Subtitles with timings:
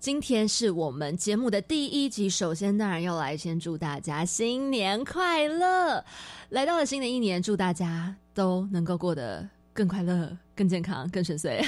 [0.00, 6.02] 今天是我们节目的第一集，首先当然要来先祝大家新年快乐！
[6.48, 11.62] 来到了新的一年，祝大家都能够过得更快乐、更健康、更顺遂。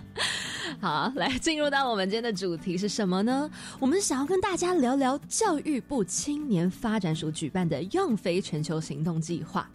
[0.80, 3.50] 好，来进入到我们今天的主题是什么呢？
[3.78, 9.70] 我们想要跟大家聊聊教育部青年发展署举办的“样飞全球行动计划”。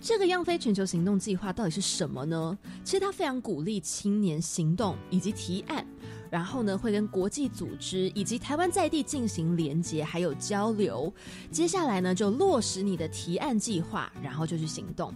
[0.00, 2.58] 这个“样飞全球行动计划”到底是什么呢？
[2.82, 5.86] 其实它非常鼓励青年行动以及提案。
[6.32, 11.12] 然后呢，会跟国际组织以及台湾在地进行连接，还有交流。
[11.50, 15.12] 接下来呢，就落实你的提案计划，然后就去行动。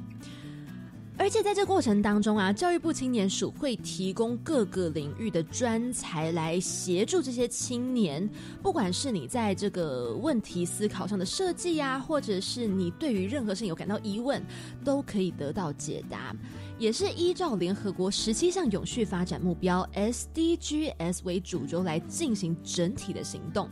[1.19, 8.29] 而且在这过程当中啊，教育部青年署会提供各个领域的专才来协助这些青年，
[8.63, 14.45] 不管是你在这个问题思考上的设计啊，或者是你对于任何事情有感到疑问，
[14.85, 16.37] 都可以得到解答。
[16.79, 23.69] 也是依照联合国十七项永续发展目标 SDGs 为主轴来进行整体的行动。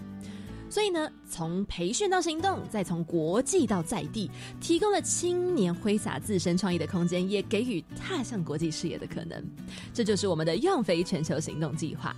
[0.70, 4.28] 所以呢，从培训到行动，再从国际到在地，
[4.60, 9.41] 提供了青年挥洒自身创意的空间，也给予踏向国际视野的可能。
[9.92, 12.16] 这就是我们的“用飞全球行动计划”。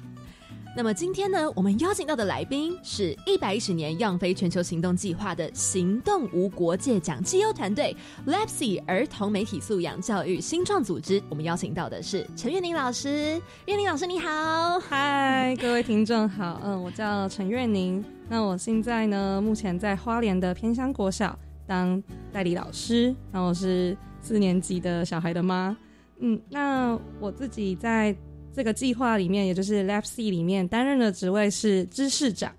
[0.77, 7.97] 那么今天呢，我们邀请到的来宾是一百一十年“样飞全球行动计划”的行动无国界奖绩优团队
[8.27, 11.23] ——Lepsy 儿童媒体素养教育新创组织。
[11.31, 13.41] 我们邀请到的是陈月玲老师。
[13.65, 14.79] 月玲老师，你好！
[14.79, 16.61] 嗨，各位听众好。
[16.63, 18.05] 嗯，我叫陈月宁。
[18.29, 23.17] 那我现在呢，目前在花莲的偏乡国小当代理老师。
[23.33, 25.75] 那我是四年级的小孩的妈。
[26.19, 28.15] 嗯，那我自己在
[28.57, 32.51] 这个计划里面，也就是 Lab C 里面担任的职位是知识长。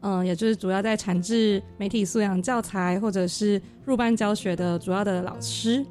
[0.00, 5.84] 嗯，也就是主要在产制媒体素养教材或者是入班教学的主要的老师。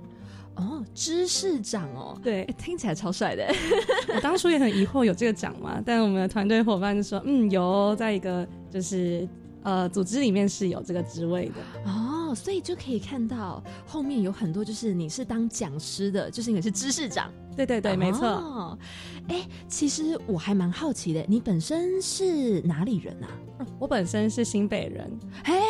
[0.56, 3.48] 哦，知识长哦，对，听起来超帅的。
[4.14, 5.82] 我当初也很疑惑有这个奖嘛？
[5.86, 9.28] 但我们的团队伙伴就说，嗯，有，在一个就是
[9.64, 17.32] 呃组织里面是有这个职位的哦，所以就可以看到后面有很多就是你是当讲师的，就是你是知识长。
[17.56, 18.78] 对对对，没错。
[19.28, 23.28] 哎，其实我还蛮好奇的，你本身是哪里人啊？
[23.80, 25.10] 我本身是新北人。
[25.44, 25.62] 哎，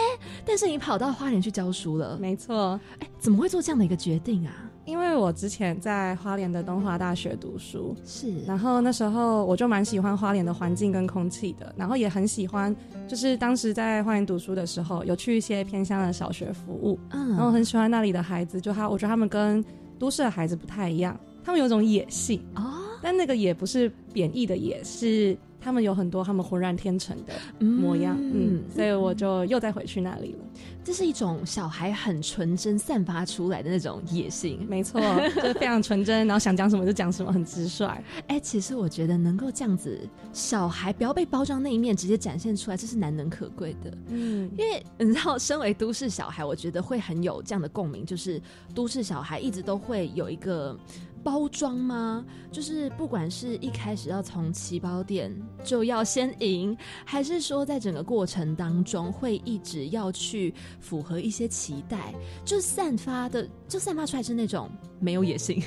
[0.46, 2.18] 但是你跑到花莲去教书了？
[2.18, 2.80] 没错。
[3.00, 4.54] 哎，怎么会做这样的一个决定啊？
[4.84, 12.76] 因为我之前在花莲的东华大学读书，是，然后那时候我就蛮喜欢花莲的环境跟空气的，然后也很喜欢，
[13.08, 19.64] 就是当时在花莲读书的时候，有去一些偏乡的小学服务，嗯，然后很喜欢那里的孩子，就他，我觉得他们跟
[20.00, 25.38] 都市的孩子不太一样，他们有种野性哦，但那个也不是贬义的也，是。
[25.64, 30.40] 他们有很多他们浑然天成的模样，嗯，所以我就又再回去那里了。
[30.84, 35.00] 这是一种小孩很纯真散发出来的那种野性，没错，
[35.36, 37.86] 就非常纯真，然后想讲什么就讲什么，很直率。
[38.26, 40.00] 哎，其实我觉得能够这样子，
[40.34, 43.96] 小孩不要被包装那一面直接展现出来，这是难能可贵的。
[44.08, 48.42] 嗯，因为你知道，身为都市小孩，我觉得会很有这样的共鸣，就是
[48.74, 50.76] 都市小孩一直都会有一个。
[51.24, 52.26] 包装吗？
[52.52, 55.32] 就是不管是一开始要从起跑点
[55.64, 65.62] 就要先赢，还是说在整个过程当中会一直要去符合一些期待，就散发的就散发出来是那种没有野心、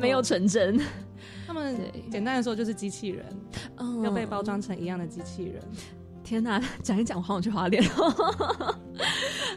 [0.00, 0.80] 没有纯真。
[1.46, 1.76] 他们
[2.10, 3.24] 简单的说就是机器人，
[4.02, 5.62] 要被包装成一样的机器人。
[6.26, 7.80] 天哪， 讲一讲，我好想去花莲。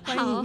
[0.04, 0.44] 好，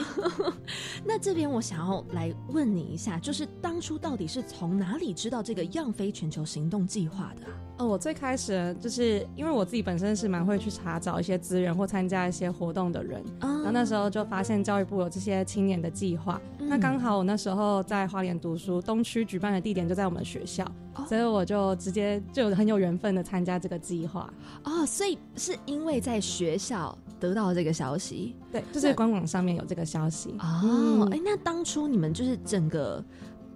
[1.05, 7.43] 那这边我想要来问你一下，就是当初到底是从哪里知道这个“样飞全球行动计划”的？
[7.77, 16.41] 哦，我最开始就是因为我自己本身是蛮会去查找一些资源或参加一些活动的人，然后那时候就发现教育部有这些青年的计划。
[16.59, 20.65] 那刚好我那时候在花莲读书，东区举办的地点就在我们学校，
[21.09, 24.33] 所以我就直接就很有缘分的参加这个计划。
[24.65, 30.35] 哦，所以是因为在学校得到这个消息，对，就是官网上面有这个消息。
[30.39, 33.05] 哦，哎，那当初你们就是整个。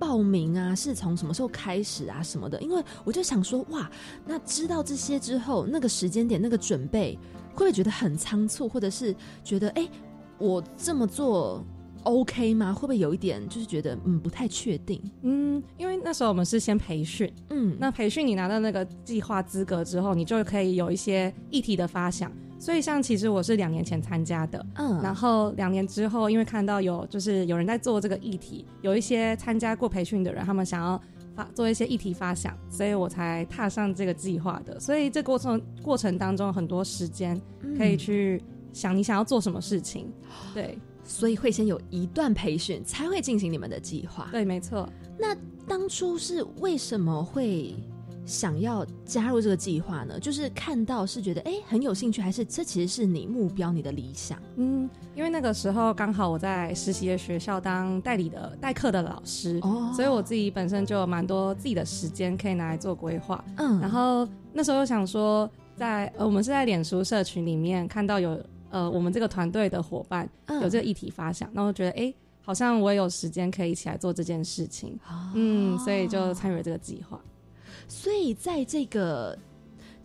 [0.00, 2.22] 报名啊，是从什么时候开始啊？
[2.22, 2.62] 什么的？
[2.62, 3.90] 因为我就想说，哇，
[4.24, 7.18] 那知道这些之后，那个时间点、那个准备，
[7.52, 9.12] 会不会觉得很仓促，或者是
[9.42, 9.88] 觉得，哎，
[10.38, 11.64] 我这么做
[12.04, 12.72] OK 吗？
[12.72, 15.00] 会不会有一点就是觉得，嗯，不太确定？
[15.22, 22.32] 嗯，因为那时候我们是先培训，嗯，那培训你拿到那个计划资格之后，你就可以有一些议题的发想。
[22.60, 31.00] 所以像其实我是两年前参加的，嗯，然后两年之后，因为看到有就是有人在做这个议题，有一些参加过培训的人，他们想要
[31.36, 34.80] 发做一些议题发想，所以我才踏上这个计划的。
[34.80, 37.40] 所以这过程过程当中，很多时间
[37.76, 38.42] 可以去
[38.72, 40.12] 想你想要做什么事情。
[40.52, 40.76] 对
[41.08, 44.28] 所以会先有一段培训，才会进行你们的计划。
[44.30, 44.86] 对，没错。
[45.18, 45.34] 那
[45.66, 47.74] 当初是为什么会
[48.26, 50.20] 想要加入这个计划呢？
[50.20, 54.38] 就是看到是觉得哎很有兴趣，还是这其实是你目标、你的理想？
[54.56, 63.42] 嗯，因为那个时候刚好我在实习的学校当代理的代课的老师，哦所以我自己本身就有蛮多自己的时间可以拿来做规划。
[63.56, 68.38] 嗯然后那时候又想说在，呃我们是在脸书社群里面看到有
[68.70, 70.60] 呃我们这个团队的伙伴嗯。
[70.62, 74.98] 有这个议题发想，那我觉得哎、诶好像我也有时间可以一起来做这件事情，
[75.34, 77.20] 嗯，所以就参与了这个计划。
[77.86, 79.38] 所以在这个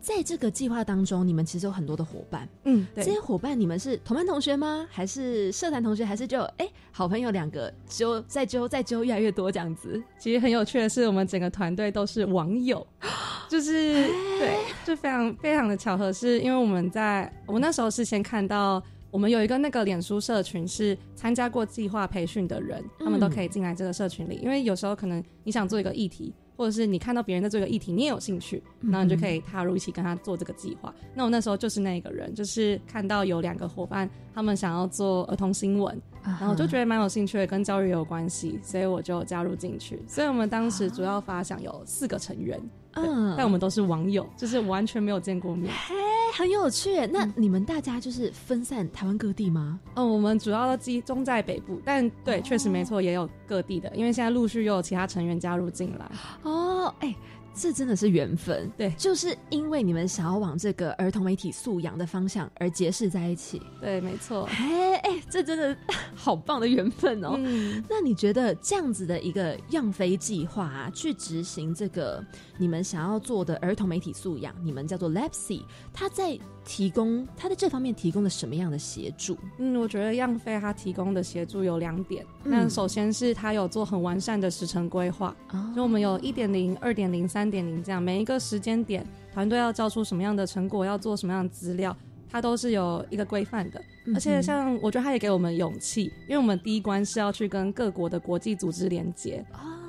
[0.04, 2.46] 在这个计划当中，你们其实有很多的伙伴。
[2.66, 4.86] 嗯，对这些，伙伴，你们是同班同学吗？
[4.92, 6.04] 还是社团同学？
[6.04, 10.04] 还是就哎、好朋友两个揪再揪再揪越来越多这样子？
[10.20, 12.86] 其实很有趣的是，我们整个团队都是网友，
[13.48, 14.10] 就是
[14.40, 18.84] 对，就非常非常的巧合，是因为我们在我那时候是先看到。
[19.10, 24.40] 我们有一个那个脸书社群，是参加过计划培训的人，他们都可以进来这个社群里。
[24.42, 30.94] 因为有时候可能你想做一个议题，或者是你看到别人在做一个议题，你也有兴趣，然后你就可以踏入一起跟他做这个计划。
[31.14, 40.02] 那我那时候就是那个人，就是看到有两个伙伴，他们想要做儿童新闻，然后我就觉得蛮有兴趣的，跟教育有关系，所以我就加入进去。
[40.08, 42.60] 所以我们当时主要发想有四个成员，
[42.94, 45.74] 嗯，但我们都是网友，就是完全没有见过面。
[45.88, 45.96] 嘿
[46.36, 47.06] 很有趣。
[47.08, 49.80] 那你们大家就是分散台湾各地吗？
[49.96, 56.10] 嗯，我们主要都集中在北部，但对，确实没错，也有各地的，因为现在陆续又有其他成员加入进来。
[56.42, 57.14] 哦，哎、
[57.54, 58.72] 这真的是缘分。
[58.78, 63.62] 对就是因为你们想要往这个儿童媒体素养的方向而结识在一起。
[63.80, 64.44] 对，没错。
[64.44, 65.76] 哎哎，这真的
[66.16, 67.36] 好棒的缘分哦。
[67.38, 72.24] 嗯，那你觉得这样子的一个样飞计划啊，去执行这个
[72.58, 75.62] 你们想要做的儿童媒体素养，你们叫做 Lepsy，
[75.94, 79.38] 它在提供它在这方面提供了什么样的协助？
[79.58, 82.26] 嗯，我觉得样飞它提供的协助有两点。
[82.46, 91.96] 嗯那首先是它有做很完善的时程规划，哦就我们有一点零、二点零、三点零这样，每一个时间点，团队要交出什么样的成果，要做什么样的资料，
[92.30, 93.80] 它都是有一个规范的。
[94.06, 99.46] 嗯而且像我觉得它也给我们勇气，因为我们第一关是要去跟各国的国际组织连接，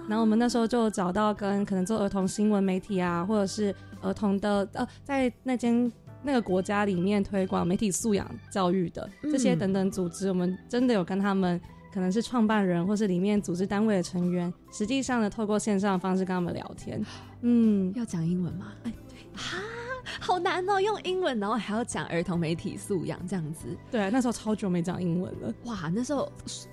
[0.08, 5.90] 然后我们那时候就找到跟可能做儿童新闻媒体啊，或者是儿童的呃，在那间
[6.22, 11.60] 那个国家里面推广媒体素养教育的这些嗯等等组织，我们真的有跟他们。
[11.94, 17.00] 可能是创办人或是里面组织单位的成员，实际上呢，透过线上的方式跟他们聊天。
[17.42, 18.72] 嗯，要讲英文吗？
[18.82, 19.58] 哎，对，哈，
[20.18, 26.28] 好难哦，用英文，然后还要讲儿童媒体素养这样子，对啊，那时候超久没讲英文了，哇，那时候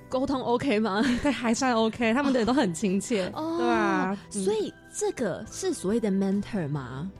[0.10, 1.04] 沟通 OK 吗？
[1.22, 3.32] 对，还算 OK，他们的也都很亲切。
[3.36, 7.12] 哦对啊，嗯所以这个是所谓的 mentor 吗？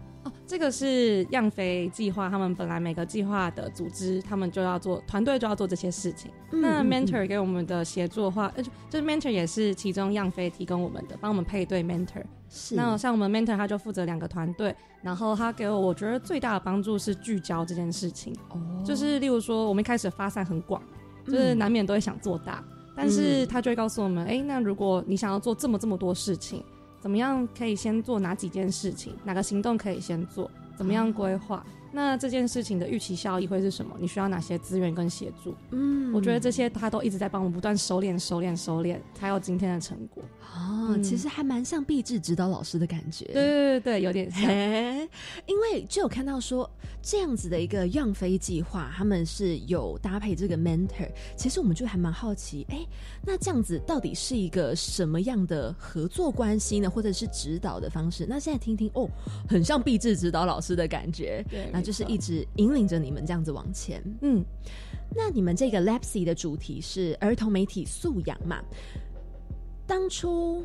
[0.52, 6.30] 哦，这个是样飞计划，他们本来每个计划的组织，他们就要做团队就要做这些事情。
[6.52, 12.24] 那 mentor 给我们的协助的话，呃，就就是 mentor 也是其中样飞提供我们的，帮我们配对 mentor。
[12.50, 12.76] 是。
[12.76, 18.60] 那像我们 mentor 他就负责两个团队，然后他给我我觉得最大的帮助是聚焦这件事情，哦。
[18.86, 20.82] 就是例如说我们一开始发散很广，
[21.26, 22.62] 就是嗯难免都会想做大，
[22.94, 26.62] 但是他就会告诉我们，哎、那如果你想要做这么这么多事情，
[27.02, 31.66] 怎么样可以先做哪几件事情，哪个行动可以先做，怎么样规划？
[31.92, 33.96] 那这件事情的预期效益会是什么？
[34.00, 35.56] 你需要哪些资源跟协助？
[35.72, 40.24] 嗯我觉得这些他都一直在帮我们不断收敛、收敛、收敛，才有今天的成果。
[40.54, 43.26] 哦，嗯其实还蛮像励志指导老师的感觉。
[43.26, 44.42] 对对对对，有点像。
[45.48, 46.70] 因为就有看到说
[47.02, 51.10] 这样子的一个样飞计划，他们是有搭配这个 mentor。
[51.38, 52.86] 其实我们就还蛮好奇，哎，
[53.26, 56.90] 那这样子到底是一个什么样的合作关系呢？
[56.90, 58.26] 或者是指导的方式？
[58.28, 59.10] 那现在听听哦，
[59.48, 61.44] 很像励志指导老师的感觉。
[61.50, 64.04] 对那就是一直引领着你们这样子往前。
[64.22, 64.46] 嗯，
[65.16, 68.62] 那你们这个 Lapsy 的主题是儿童媒体素养嘛？
[69.88, 70.64] 当初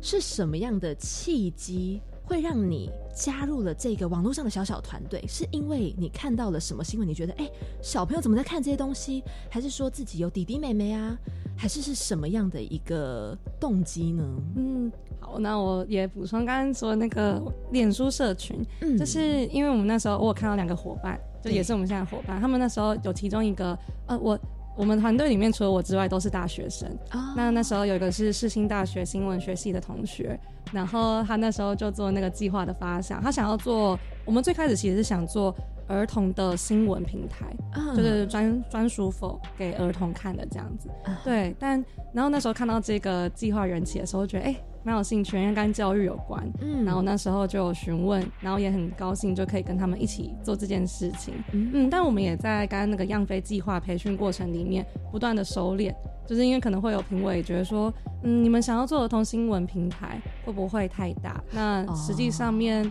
[0.00, 5.24] 是什么样的契机会让你加入了这个网络上的小小团队？
[5.28, 7.08] 是因为你看到了什么新闻？
[7.08, 7.48] 你觉得哎、
[7.80, 9.22] 小朋友怎么在看这些东西？
[9.48, 11.16] 还是说自己有弟弟妹妹啊？
[11.56, 14.24] 还是是什么样的一个动机呢？
[14.56, 14.90] 嗯，
[15.20, 17.40] 好，那我也补充刚刚说那个
[17.70, 24.38] 脸书社群，嗯就是因为我们那时候我有看到两个伙伴，就也是我们现在伙伴，他们那时候有其中一个，呃，我
[24.76, 30.38] 我们团队里面除了我之外都是大学生，啊那那时候有一个是世新大学新闻学系的同学，
[30.72, 35.54] 然后他那时候就做那个计划的发想，他想要做，我们最开始其实是想做
[35.86, 37.94] 儿童的新闻平台，嗯。
[37.94, 40.88] 就是专专属否给儿童看的这样子。
[41.04, 46.44] 啊对，但然后那时候看到这个计划缘起的时候，觉得哎蛮有兴趣，因为跟教育有关。
[46.60, 51.34] 嗯然后那时候就有询问，然后也很高兴就可以跟他们一起做这件事情。
[51.52, 55.94] 嗯嗯，但我们也在刚刚那个样飞计划培训过程里面不断的收敛，
[56.26, 57.92] 就是因为可能会有评委觉得说，
[58.24, 61.42] 嗯，你们想要做儿童新闻平台会不会太大？
[61.52, 62.90] 那实际上面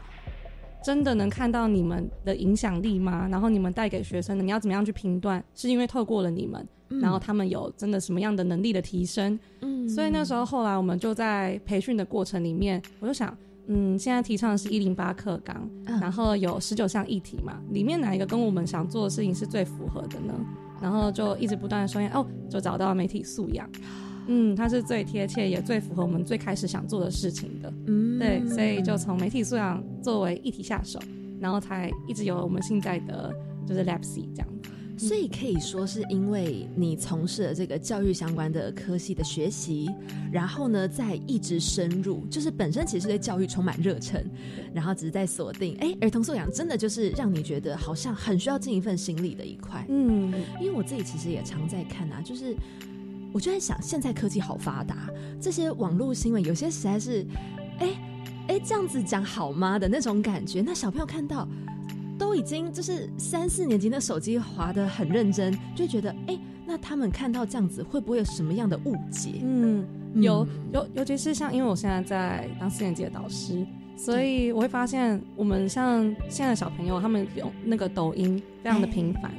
[0.83, 3.27] 真的能看到你们的影响力吗？
[3.29, 5.43] 然后你们带给学生的，你要怎么样去评断？
[5.53, 6.67] 是因为透过了你们，
[6.99, 9.37] 然后他们有真的什么样的能力的提升？
[9.61, 13.35] 嗯所以那时候后来我们就在培训的过程里面，我就想，
[13.67, 20.33] 嗯，现在提倡的是一零八课纲，嗯然后有十九项议题嘛，里面哪一个跟我们想做的事情是最符合的呢？
[20.81, 23.69] 然后就一直不断的说，哦，就找到媒体素养，
[24.27, 30.99] 嗯，它是最贴切也最符合我们最开始想做的事情的，嗯对，所以就从媒体素养作为议题下手，
[31.39, 33.31] 然后才一直有我们现在的
[33.65, 34.70] 就是 LabC 这样子。
[34.97, 39.89] 所以可以说是因为你从事了这个教育相关的科系的学习，
[40.31, 44.23] 然后呢，再一直深入，就是本身其实对教育充满热忱，
[44.73, 49.83] 然后只是在锁定，哎，儿童素养真的就是让你觉得好像很需要尽一份心力的一块。
[49.89, 52.55] 嗯，因为我自己其实也常在看啊，就是
[53.33, 57.25] 我就在想，现在科技好发达，这些网络新闻有些实在是，
[57.79, 57.89] 哎
[58.47, 61.47] 哎这样子讲好吗的那种感觉，那小朋友看到。
[62.21, 66.37] 都已经就是三四年级的手机滑得很认真，就觉得哎、
[66.67, 69.41] 那他们看到这样子会不会有什么样的误解？
[69.41, 73.65] 嗯，有嗯尤尤其是像，因为我现在在当四年级的导师，
[73.97, 79.31] 所以我会发现，我们像现在的小朋友，他们用那个抖音非常的频繁。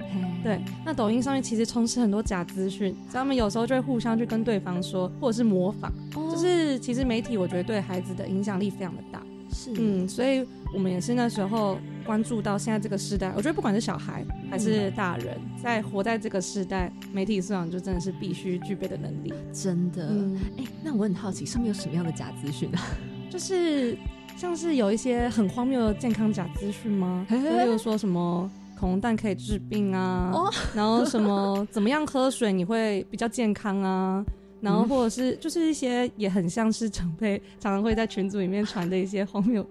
[0.43, 5.93] 对，那抖音上面其实充斥很多假资讯，所以他们有时候就会互相去跟对方说，或者是模仿。
[6.17, 9.23] 哦就是其实媒体，我觉得对孩子的影响力非常的大。
[9.53, 19.33] 是嗯，所以我们也是那时候关注到现在这个时代，我觉得不管是小孩还是大人，在活在这个时代，媒体素养就真的是必须具备的能力。
[19.53, 20.09] 真的。
[20.11, 22.83] 嗯，哎、那我很好奇，上面有什么样的假资讯啊？
[23.31, 23.97] 就是
[24.37, 27.27] 像是有一些很荒谬的健康假资讯吗？
[27.31, 34.25] 就例如说什么恐龙蛋可以治病啊，哦 然后什么怎么样喝水你会比较健康啊。
[34.62, 39.66] 然后或者是就是一些也很像是长辈常常会在群组里面传的一些荒谬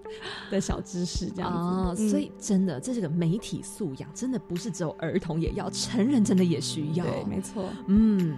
[0.52, 7.06] 的小知识这样子，哦，嗯所以真的，这是个媒体素养真的不是只有儿童也要，成人真的也需要。
[7.06, 7.70] 对，没错。
[7.88, 8.38] 嗯，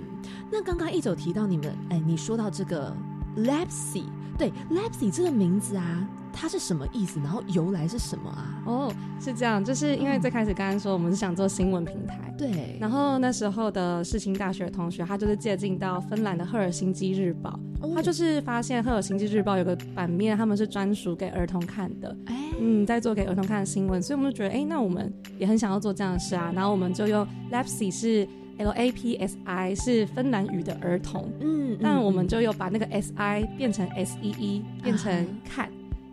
[0.51, 2.95] 那刚刚一走提到你们，哎，你说到这个
[3.38, 4.03] Lapsy，
[4.38, 7.20] 对 Lapsy 这个名字啊，它是什么意思？
[7.20, 8.62] 然后由来是什么啊？
[8.66, 35.69] 哦，是这样，就是因为最开始刚刚说我们是想做新闻平台，对，然后那时候的世新大学同学，他就是借鉴到芬兰的赫尔辛基日报，哦他就是发现赫尔辛基日报有个版面，他们是专属给儿童看的，哎，嗯，在做给儿童看的新闻，所以我们就觉得，哎，那我们也很想要做这样的事啊，然后我们就用 Lapsy 是 L A P S I 是芬兰语的儿童，嗯但我们嗯就又把那个 S I 变成 S E E 变成啊看，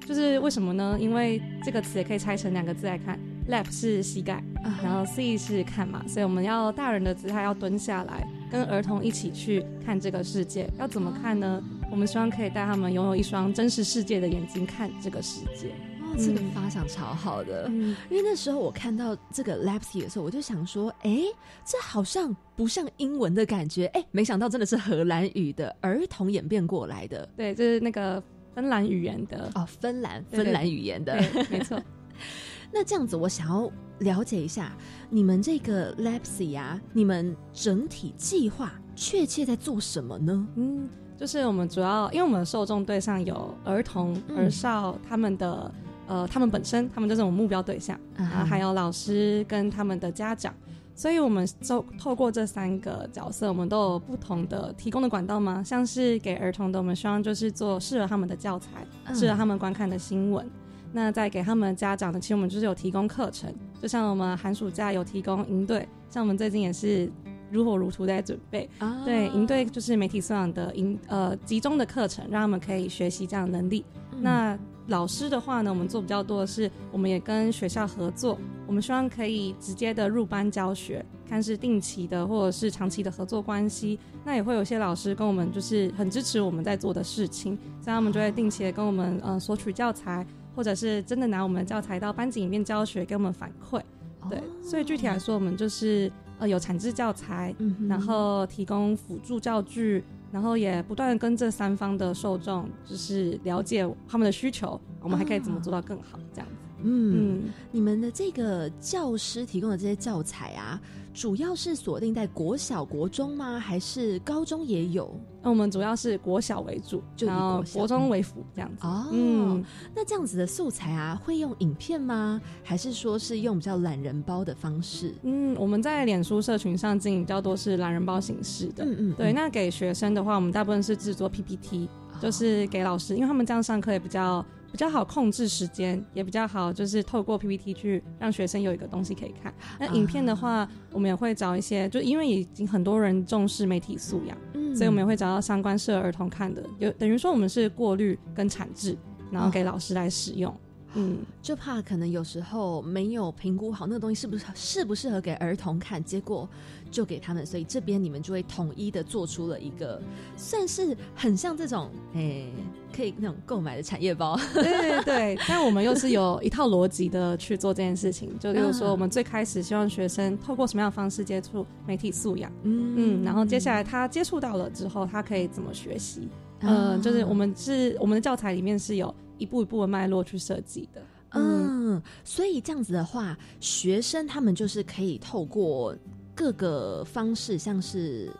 [0.06, 0.96] 就是为什么呢？
[1.00, 3.18] 因为这个词也可以拆成两个字来看
[3.48, 10.68] ，lap 是膝盖，啊然后 C 是看嘛，所以我们要大人的姿态要蹲下来，跟儿童一起去看这个世界。
[10.78, 11.62] 要怎么看呢？
[11.90, 15.68] 我们希望可以带他们拥有一双真实世界的眼睛看这个世界。
[16.10, 17.66] 哦，这个嗯发想超好的。
[17.68, 21.22] 嗯，因为那时候我看到这个 Lapsy 的时候，我就想说，哎，
[21.64, 28.22] 这好像不像英文的感觉，哎，没想到真的是荷兰语的儿童演变过来的对，就是那个
[28.54, 29.50] 芬兰语言的。
[29.54, 31.16] 哦，芬兰芬兰语言的。
[31.18, 31.80] 对，没错。
[32.72, 34.76] 那这样子，我想要了解一下
[35.08, 40.46] 你们这个 Lapsy 啊，你们整体计划确切在做什么呢？
[40.54, 40.88] 嗯，
[41.18, 45.72] 就是我们主要，因为我们的受众对象有儿童、嗯儿少，他们的
[46.10, 50.52] 呃，他们本身，他们就是我们目标对象，啊然后还有老师跟他们的家长。
[50.92, 55.62] 所以，我们就透过这三个角色，我们都有不同的提供的管道吗。
[55.62, 60.44] 像是给儿童的，我们希望就是做适合他们的教材，嗯适合他们观看的新闻。
[60.92, 67.08] 那再给他们家长的，其实我们就是有提供课程，就像我们寒暑假有提供营队，像我们最近也是
[67.50, 68.68] 如火如荼在准备。
[68.78, 73.86] 啊对，营队就是媒体素养的营呃集中的课程，让他们可以学习这样的能力。
[74.12, 74.58] 嗯那
[74.90, 83.98] 老师的话呢，我们做比较多的是，我们也跟学校合作，我们希望可以直接的入班教学，看是定期的或者是长期的合作关系。
[84.24, 93.80] 那也会有些老师跟我们就是很支持我们在做的事情，所以他们就会定期的跟我们呃索取教材，或者是真的拿我们的教材到班级里面教学，给我们反馈。
[94.28, 100.02] 对，哦所以具体来说，我们就是呃有产制教材，嗯然后提供辅助教具，
[100.32, 106.59] 然后也不断的跟这三方的受众就是了解他们的需求，我们还可以怎么做到更好，这样子。
[106.82, 110.80] 嗯，你们的这个教师提供的这些教材啊，
[111.12, 113.58] 主要是锁定在国小、国中吗？
[113.58, 115.10] 还是高中也有？
[115.42, 118.86] 那我们主要是国小为主，就以国国中为辅这样子。
[118.86, 122.40] 哦，嗯，那这样子的素材啊，会用影片吗？
[122.62, 125.14] 还是说是用比较懒人包的方式？
[125.22, 128.84] 嗯，我们在脸书社群上经营比较多是懒人包形式的。
[128.84, 129.32] 嗯嗯，对。
[129.32, 131.88] 那给学生的话，我们大部分是制作 PPT，
[132.20, 134.44] 就是给老师，因为他们这样上课也比较。
[134.70, 139.52] 比较好控制时间，也比较好，就是透过 PPT 去让学生有一个东西可以看。
[139.78, 148.96] 那影片的话，我们也会找一些，就因为已经很多人重视媒体素养，嗯，所以我们也会找到相关适合儿童看的，有等于说我们是过滤跟产制，
[149.30, 150.54] 然后给老师来使用。
[150.94, 156.48] 嗯，就怕可能有时候没有评估好那个东西是不是适不适合给儿童看，结果
[156.90, 160.02] 就给他们，所以这边你们就会统一的做出了一个，
[160.36, 162.52] 算是很像这种诶，
[162.92, 164.36] 可以那种购买的产业包。
[164.52, 176.28] 对对对，但我们又是有一套逻辑的去做这件事情，就 比如说我们最开始希望学生透过什么样的方式接触媒体素养，嗯嗯，然后接下来他接触到了之后，他可以怎么学习？
[176.62, 179.14] 嗯，就是我们是我们的教材里面是有。
[179.40, 185.96] 一步一步的脉络去设计的，嗯，所以这样子的话，学生他们就是可以透过
[186.34, 188.30] 各个方式，像是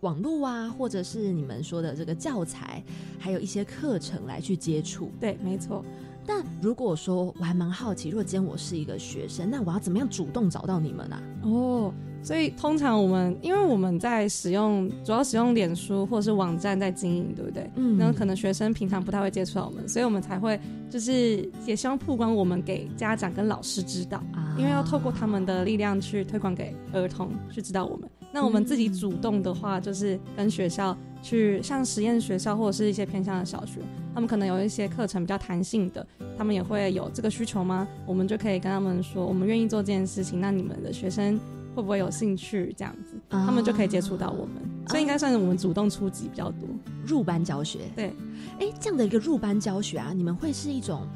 [0.00, 2.82] 网络啊，或者是你们说的这个教材，
[3.18, 5.10] 还有一些课程来去接触。
[5.20, 5.84] 对，没错。
[6.24, 11.22] 但如果说我还蛮好奇，如果今天我是一个学生，那我要怎么样主动找到你们呢？
[11.42, 11.92] 哦。
[12.26, 17.70] 所以通常我们，因为我们在使用，主要使用脸书或者是网站在经营，对不对？
[17.76, 17.96] 嗯。
[17.96, 20.58] 然后可能学生平常不太会接触到我们，所以我们才会
[20.90, 28.10] 就是也希望曝光我们给家长跟老师知道，啊因为要透过他们的力量去推广给儿童去知道我们。
[28.32, 33.80] 那我们自己主动的话，就是跟学校去，像实验学校或者是一些偏向的小学，
[34.12, 36.04] 他们可能有一些课程比较弹性的，
[36.36, 37.86] 他们也会有这个需求吗？
[38.04, 40.40] 我们就可以跟他们说，我们愿意做这件事情。
[40.40, 41.38] 那你们的学生。
[41.76, 44.54] 会不会有兴趣这样子，他们就可以接触到我们，
[44.88, 46.66] 所以应该算是我们主动出击比较多。
[47.04, 48.16] 入班教学，对，
[48.58, 51.06] 哎，这样的一个入班教学啊，你们会是一种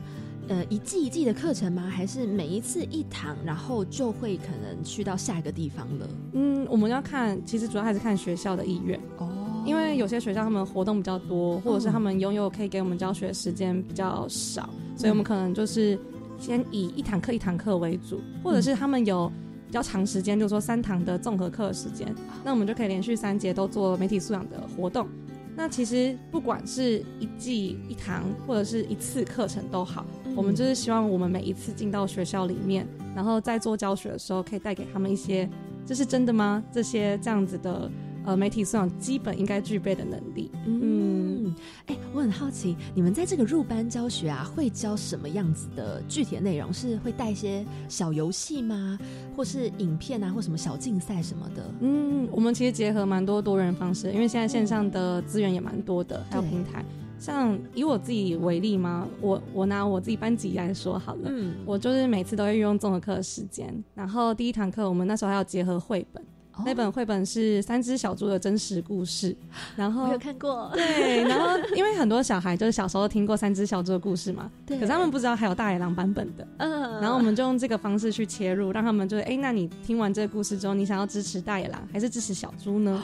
[0.49, 1.89] 呃一季一季的课程吗？
[1.91, 6.09] 还是每一次一堂，然后就会可能去到下一个地方了？
[6.35, 15.99] 嗯，我们要看，其实主要还是看学校的意愿哦，因为有些学校他们活动比较多，或者是他们拥有可以给我们教学时间比较少，所以我们可能就是
[16.39, 19.33] 先以一堂课一堂课为主，或者是他们有。
[19.71, 22.13] 比较长时间，就是说三堂的综合课时间，
[22.45, 25.07] 那我们就可以连续三节都做媒体素养的活动。
[25.55, 30.05] 那其实不管是一季一堂或者是一次课程都好，
[30.35, 35.49] 我们就是希望我们每一次进到学校里面，然后在做教学的时候，可以带给他们一些，
[35.87, 36.61] 这是真的吗？
[36.73, 37.89] 这些这样子的。
[38.31, 40.53] 呃，媒体素养基本应该具备的能力。
[40.65, 41.53] 嗯，
[41.87, 46.73] 哎，我很好奇，你们在这个入班教学啊，会教什么样子的具体的内容？
[46.73, 48.97] 是会带一些小游戏吗？
[49.35, 51.75] 或是影片啊，或什么小竞赛什么的？
[51.81, 56.85] 嗯，我们其实结合蛮多多人方式，因为现在线上的资源也蛮多的，还有平台。
[57.19, 59.09] 像以我自己为例吗？
[59.21, 66.25] 我我拿我自己班级来说好了，嗯，我就是每次都会用综合课的时间，然后第一堂课我们那时候还要结合绘本。
[66.65, 69.37] 那本绘本是三只小猪的真实故事，
[69.77, 70.71] 然后有看过。
[70.75, 76.47] 对，然后因为很多小孩就是小时候听过三只小猪的故事嘛，对，可是他们不知道还有大野狼版本的。
[76.59, 83.03] 嗯，然后我们就用这个方式去切入，让他们就是，哎，那你听完这个故事之后，你想要支持大野狼还是支持小猪呢？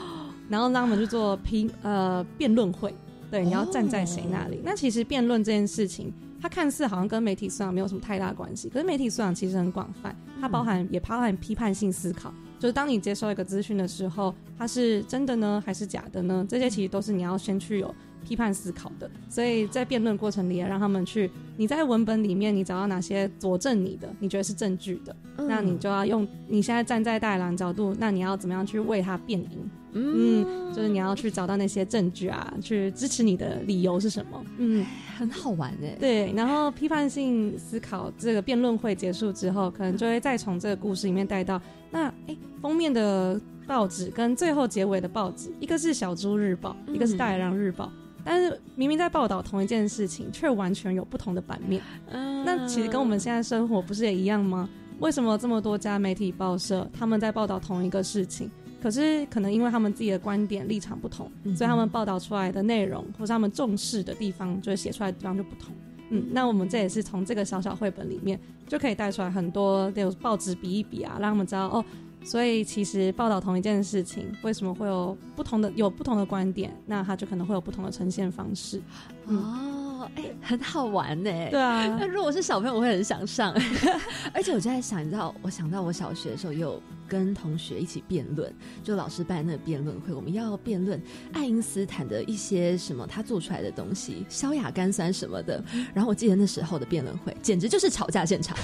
[0.49, 2.95] 然后让他们去做评呃辩论会，
[3.31, 4.61] 对，你要站在谁那里？
[4.63, 12.33] 那其实辩论这件事情，它看似好像跟媒体素养没有什么太大关系，可是媒体素养其实很广泛，它包含也包含批判性思考。
[12.59, 16.47] 就是当你接受一个资讯的时候，它是真的呢，还是假的呢？
[16.49, 17.95] 这些其实都是你要先去有
[18.27, 19.11] 批判思考的。
[19.29, 29.71] 所以在辩论过程里，让他们去，你在文本里面你找到哪些佐证你的，你觉得是证据的，那你就要用你现在站在大兰角度，那你要怎么样去为他辩赢？
[29.97, 34.45] 嗯，就是你要去找到那些证据啊，去支持你的理由是什么？
[34.59, 34.85] 嗯，
[35.17, 35.97] 很好玩哎。
[35.99, 47.91] 对，然后批判性思考这个辩论会结束之后，可能就会再从这个故事里面带到那哎封面的报纸跟最后结尾的报纸，一个是小猪日报，一个是大野狼日报，
[48.25, 51.83] 但是明明在报道同一件事情，却完全有不同的版面。
[52.11, 54.69] 嗯，那其实跟我们现在生活不是也一样吗？
[54.99, 58.51] 为什么这么多家媒体报社他们在报道同一个事情？
[58.83, 65.75] 可是，可能因为他们自己的观点立场不同，所以他们报道出来的内容或是他们重视的地方，就是写出来的地方就不同。
[66.11, 71.85] 嗯，那我们这也是从这个小小绘本里面就可以带出来很多，有报纸比一比啊，让他们知道哦。
[72.23, 76.73] 所以其实报道同一件事情，为什么会有不同的有不同的观点？
[76.87, 78.81] 那它就可能会有不同的呈现方式。
[79.27, 79.77] 哦。
[79.97, 81.31] 哦，哎，很好玩呢。
[81.51, 83.55] 对啊，那如果是小朋友，我会很想上。
[84.35, 91.01] 而且我就在想，你知道，我想到我小学的时候有跟同学一起辩论，就老师办那个辩论会，我们要辩论
[91.33, 95.63] 爱因斯坦的一些什么他做出来的东西，硝亚甘酸什么的。
[95.95, 98.57] 然后我记得那时候的辩论会，简直就是吵架现场，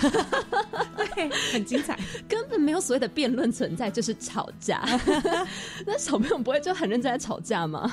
[1.14, 4.85] 对，很精彩， 根本没有所谓的辩论存在，就是吵架。
[5.87, 7.90] 那小朋友不会就很认真在吵架吗？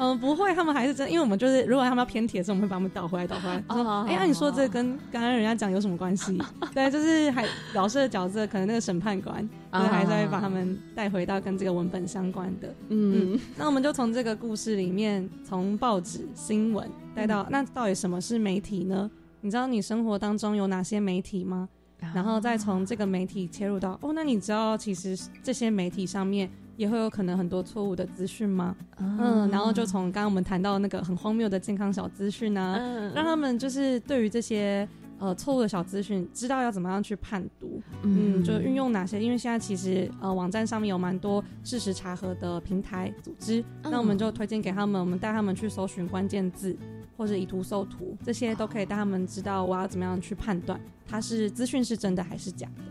[0.00, 3.62] 嗯，不会，他们还是真，因为我们就是如果他们要偏题的时候，我们会把他们倒回来，倒回来。
[3.68, 6.40] 说，哎呀，你说这跟刚刚人家讲有什么关系？
[6.74, 12.74] 对，就是还老师的角色，可能那个审判官，就是还是会把他们带回到跟这个文本相关的。
[12.88, 19.10] 嗯，那我们就从这个故事里面，从报纸新闻带到，那到底什么是媒体呢？
[19.42, 21.68] 你知道你生活当中有哪些媒体吗？
[22.14, 26.48] 然后再从这个媒体切入到，哦，那你知道其实这些媒体上面。
[26.80, 28.74] 也会有可能很多错误的资讯吗？
[28.96, 32.74] 嗯，然后就从刚刚我们谈到那个很荒谬的健康小资讯啊，
[33.14, 34.88] 让他们就是对于这些
[35.18, 39.22] 呃错误的小资讯，知道要怎么样去判读，嗯，就运用哪些？
[39.22, 46.74] 因为现在其实呃网站上面有蛮多事实查核的平台组织，那我们就推荐给他们，我们带他们去搜寻关键字
[47.14, 52.82] 或者以图搜图，这些都可以带他们知道我要怎么样去判断它是资讯是真的还是假的。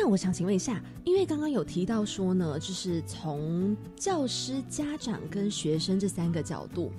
[0.00, 0.02] 哦。
[0.02, 6.90] 那我想请问一下，因为刚刚有提到说呢，就是从教师、家长跟学生这三个角度，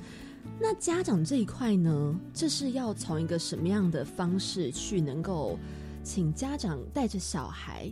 [0.59, 5.57] 那家长这一块呢，这是要从一个什么样的方式去能够
[6.03, 7.91] 请家长带着小孩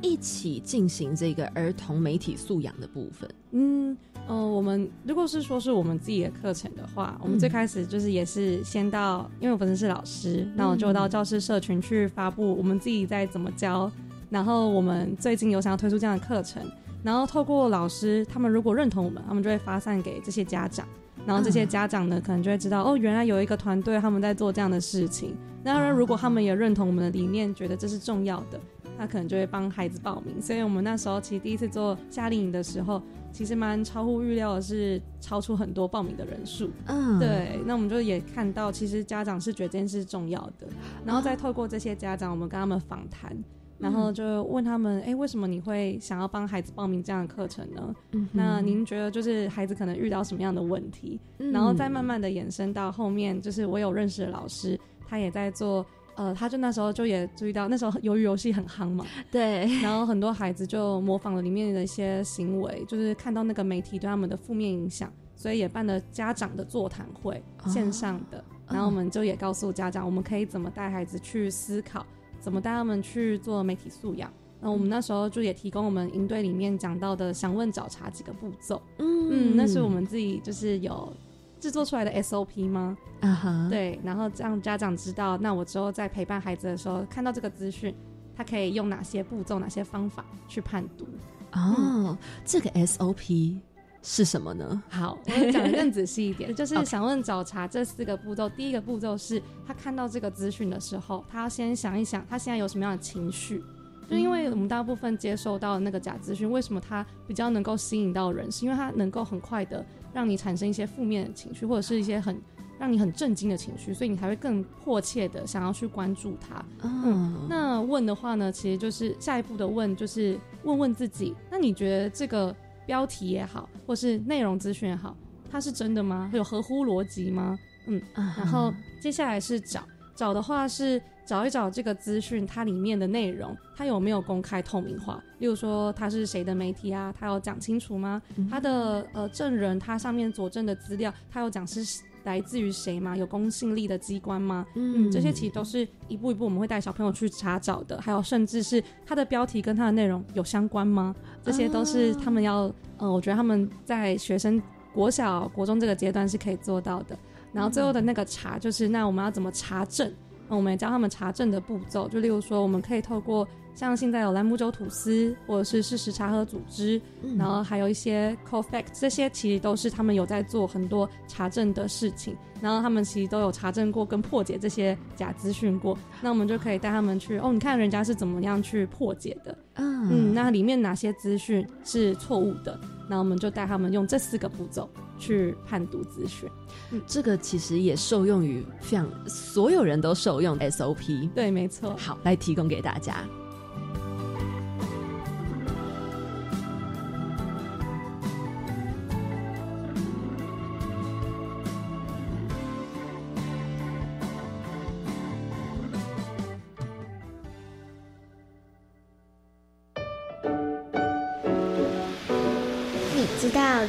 [0.00, 3.30] 一起进行这个儿童媒体素养的部分？
[3.50, 13.90] 嗯，呃，我们如果是说是我们自己的课程的话，我们最开始就是也是先到，因为我本身是老师，那我就到教师社群去发布我们自己在怎么教。
[14.30, 16.62] 然后我们最近有想要推出这样的课程，
[17.02, 20.86] 然后透过老师，他们如果认同我们，他们就会发散给这些家长，
[21.26, 25.36] 然后这些家长呢，可能就会知道哦，原来有一个团队他们在做这样的事情。
[25.64, 28.60] 那如果他们也认同我们的理念，觉得这是重要的，
[28.96, 30.40] 那可能就会帮孩子报名。
[30.40, 36.70] 所以我们那时候其实第一次做夏令营的时候，其实蛮超乎预料的，是超出很多报名的人数。
[36.86, 37.60] 嗯，对。
[37.66, 40.66] 那我们就也看到，其实家长是觉得这件事重要的，
[41.04, 43.36] 然后再透过这些家长，我们跟他们访谈。
[43.78, 47.94] 然后就问他们，哎，为什么你会想要帮孩子报名这样的课程呢？
[48.32, 51.20] 那您觉得就是孩子可能遇到什么样的问题？
[51.52, 55.86] 然后再慢慢的延伸到后面，就是我有认识的老师，他也在做，
[56.16, 72.04] 呃，他就那时候就也注意到，那时候鱿鱼游戏很夯嘛， 对，然后很多孩子就模仿了里面的一些行为，就是看到那个媒体对他们的负面影响，所以也办了家长的座谈会，线上的，然后我们就也告诉家长，我们可以怎么带孩子去思考。
[72.40, 74.32] 怎么带他们去做媒体素养？
[74.60, 78.82] 那我们那时候就也提供我们营队里面讲到的想问找茬几个步骤。
[78.98, 81.12] 嗯嗯，那是我们自己就是有
[81.60, 82.98] 制作出来的 SOP 吗？
[83.20, 87.94] 啊哈，对，然后让家长知道，那我之后在陪伴孩子的时候，看到这个资讯，
[88.34, 91.06] 他可以用哪些步骤、哪些方法去判读。
[91.52, 93.58] 哦，这个 SOP。
[94.02, 94.82] 是什么呢？
[94.88, 98.48] 好，我 讲的更仔细一点， 就是想问找茬这四个步骤。
[98.48, 103.62] 第一个步骤是他看到这个资讯的时候，他要先想一想，他现在有什么样的情绪。
[104.08, 108.50] 就因为我们大部分接受到那个假资讯，为什么它比较能够吸引到人？
[108.50, 109.84] 是因为它能够很快的
[110.14, 112.40] 让你产生一些负面的情绪，或者是一些很
[112.78, 116.64] 让你很震惊的情绪，所以你才会更迫切的想要去关注它。
[116.84, 122.54] 嗯，那问的话呢，其实就是下一步的问，就是问问自己，那你觉得这个？
[122.88, 125.14] 标题也好，或是内容资讯也好，
[125.50, 126.30] 它是真的吗？
[126.32, 127.58] 有合乎逻辑吗？
[127.84, 135.22] 嗯，然后接下来是找找的话是找一找这个资讯它里面的内容，它有没有公开透明化？
[135.38, 137.14] 例如说它是谁的媒体啊？
[137.18, 138.22] 它有讲清楚吗？
[138.50, 141.84] 它的呃证人，它上面佐证的资料，它有讲是
[142.24, 143.16] 来自于谁吗？
[143.16, 144.66] 有公信力的机关吗？
[144.74, 151.14] 嗯，这些其实都是一步一步我们会带小朋友去查找的，还有甚至是它的标题跟它的内容有相关吗？
[151.42, 154.60] 这些都是他们要，呃，我觉得他们在学生
[154.92, 157.18] 国小、国中这个阶段是可以做到的。
[157.52, 160.12] 然后最后的那个查，就是那我们要怎么查证？
[160.48, 163.46] 那我们也教他们查证的步骤，就例如说，我们可以透过。
[163.74, 167.00] 像现在有兰姆酒吐司，或者是事实查核组织，
[167.36, 186.48] 然后还有一些 CoFact，这些其实都是他们有在做很多查证的事情，然后他们其实都有查证过跟破解这些假资讯过，那我们就可以带他们去哦，你看人家是怎么样去破解的，嗯嗯，那里面哪些资讯是错误的，那我们就带他们用这四个步骤去判读资讯，
[186.90, 193.24] 嗯，这个其实也受用于像所有人都受用 SOP，对，没错，好，来提供给大家。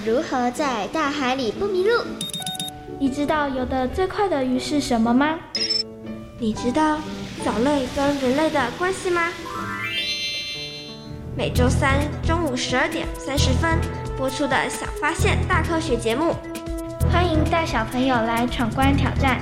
[0.10, 2.02] 如何在大海里不迷路？
[2.98, 5.38] 你知道游得最快的鱼是什么吗？
[6.40, 6.98] 你知道
[7.46, 9.30] 藻类跟人类的关系吗？
[11.38, 13.78] 每周三中午十二点三十分
[14.18, 16.34] 播出的《小发现大科学》节目，
[17.14, 19.40] 欢迎带小朋友来闯关挑战，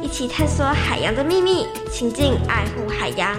[0.00, 3.38] 一起探索海洋的秘密，亲近爱护海洋。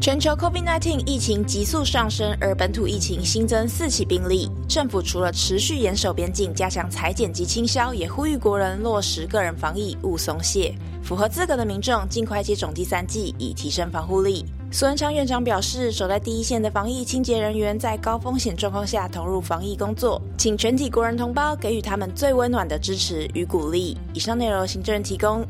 [0.00, 4.48] 全球 COVID-19 疫情急速上升，而本土疫情新增四起病例。
[4.68, 10.72] 政府除了持续严守边境、加强裁剪及清消，也呼吁国人落实个人防疫，勿松懈。
[11.02, 14.44] 符合资格的民众尽快接种第三剂，以提升防护力。
[14.70, 23.98] 苏文昌院长表示，守在第一线的防疫清洁人员在高风险状况下投入防疫工作，请全体国人同胞给予他们最温暖的支持与鼓励。
[24.14, 25.44] 以上内容，行政提供。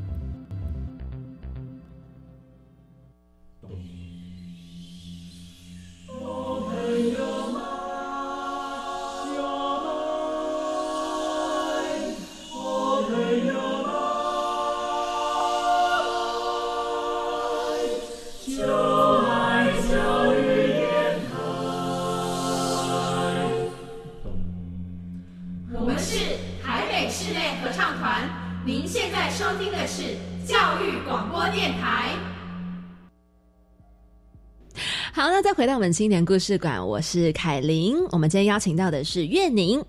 [35.59, 37.97] 回到我们青年故事馆，我是凯琳。
[38.13, 39.85] 我们今天邀请到的是岳宁。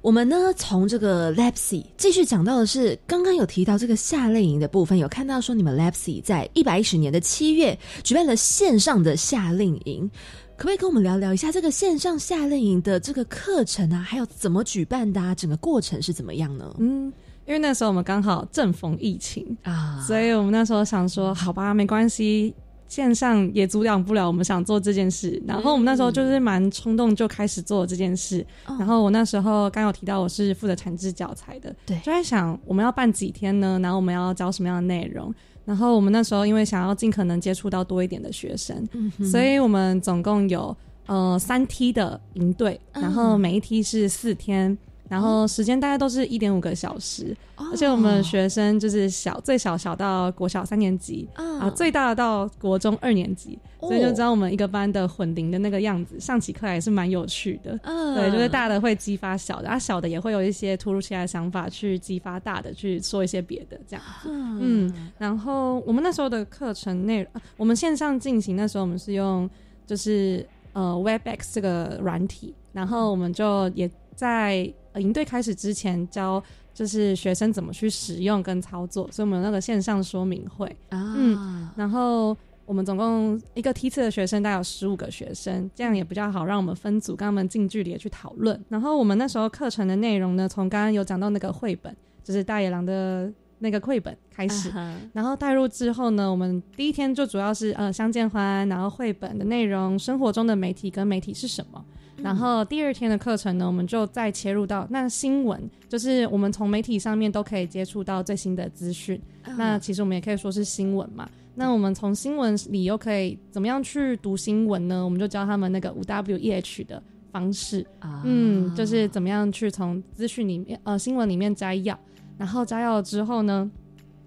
[0.00, 10.10] 我们呢从这个 Lapsy 继续讲到的是，刚刚有提到这个夏令营的部分，有看到说你们 Lapsy 在一百一十年的七月举办了线上的夏令营，
[10.56, 16.74] 可不可以跟我们聊聊一下这个线上夏令营的这个课程啊，还有怎么举办的，啊，整个过程是怎么样呢？
[16.78, 17.12] 嗯，
[17.44, 22.54] 因为那时候我们刚好正逢疫情啊，所以我们那时候想说，好吧，没关系。
[22.92, 28.46] 线上也阻挡不了我们想做这件事，然后我们那时候就是蛮冲动就开始做这件事。
[28.66, 33.80] 然后我那时候刚有提到我是负责产制教材的，对，就在想我们要办几天呢？
[33.82, 35.34] 然后我们要教什么样的内容？
[35.64, 38.86] 然后我们那时候因为想要尽可能接触到多一点的学生，
[39.24, 40.76] 所以我们总共有
[41.06, 44.76] 呃三梯的营队，然后每一梯是四天。
[45.12, 56.18] 然后时间大概都是一点五个小时，而且我们学生就是小最小小到国小三年级啊，最大的到国中二年级，所以就知道我们一个班的混龄的那个样子。
[56.18, 64.30] 上起课来也是蛮有趣的，嗯对，就是大的会激发小的，啊小的也会有一些突如其来的想法去激发大的去说一些别的这样子。
[64.32, 69.46] 嗯，然后我们那时候的课程内容，我们线上进行，那时候我们是用
[69.86, 74.72] 就是呃 Webex 这个软体，然后我们就也在。
[74.96, 76.42] 营队开始之前教
[76.74, 88.58] 就是学生怎么去使用跟操作，所以我们有那个线上说明会啊，嗯，然后我们总共一个梯次的学生大概有十五个学生，这样也比较好让我们分组跟他们近距离的去讨论。
[88.68, 94.72] 然后我们那时候课程的内容呢，从刚刚有讲到那个绘本，就是大野狼的那个绘本开始，
[95.12, 101.84] 然后带入之后呢，我们第一天就主要是呃相见欢，然后绘本的内容，生活中的媒体跟媒体是什么。
[102.22, 109.20] 然后第二天的课程呢，我们就再切入到那新闻，就是我们从媒体上面都可以接触到最新的资讯。
[109.56, 111.28] 那其实我们也可以说是新闻嘛。
[111.54, 115.04] 那我们从新闻里又可以怎么样去读新闻呢？
[115.04, 117.84] 我们就教他们那个五 W E H 的方式。
[117.98, 121.98] 啊嗯，就是怎么样去从资讯里面呃新闻里面摘要，
[122.38, 123.70] 然后摘要之后呢，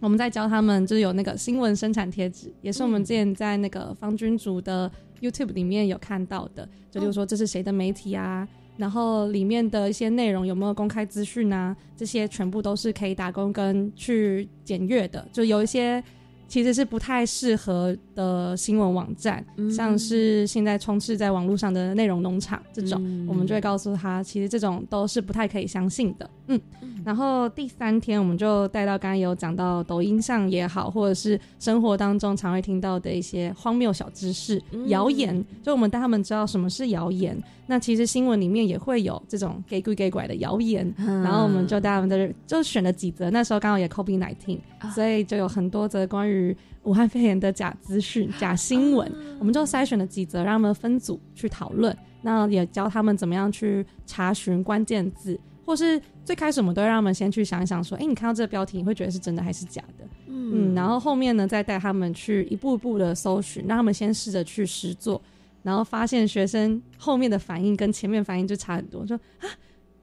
[0.05, 4.91] 我们在教他们就是有那个新闻生产贴纸，也是我们之前在那个方君竹的。
[5.21, 15.25] YouTube 里面有看到的，就比如说这是谁的媒体啊，然后里面的一些内容有没有公开资讯啊，这些全部都是可以打工跟去检阅的。
[15.31, 16.03] 就有一些
[16.49, 26.29] 其实是不太适合的新闻网站，像是现在充斥在网络上的内容农场这种，我们就会告诉他，其实这种都是不太可以相信的。
[26.47, 26.61] 嗯，
[27.03, 37.35] 然后第三天我们就带到刚刚有讲到抖音上也好，或者是生活当中常会听到的一些荒谬小知识、谣言，就我们带他们知道什么是谣言。
[37.67, 43.31] 那其实新闻里面也会有这种给鬼给拐的谣言，然后我们就带他们在这就选了几则。
[43.31, 44.59] 那时候刚好也 COVID nineteen，
[44.93, 51.95] 所以就有很多则关于武汉肺炎的假资讯、假新闻，我们就筛选了几则，让他们分组去讨论。
[52.21, 55.39] 那也教他们怎么样去查询关键字。
[55.65, 60.05] 或是最开始我们都会让他们先去想一想，说，哎，你看到这个标题，你会觉得是真的还是假的？
[60.27, 65.21] 嗯，然后后面呢，再带他们去一步一步的搜寻，让他们先试着去实做，
[65.63, 69.49] 然后发现学生后面的反应跟前面反应就差很多，说啊，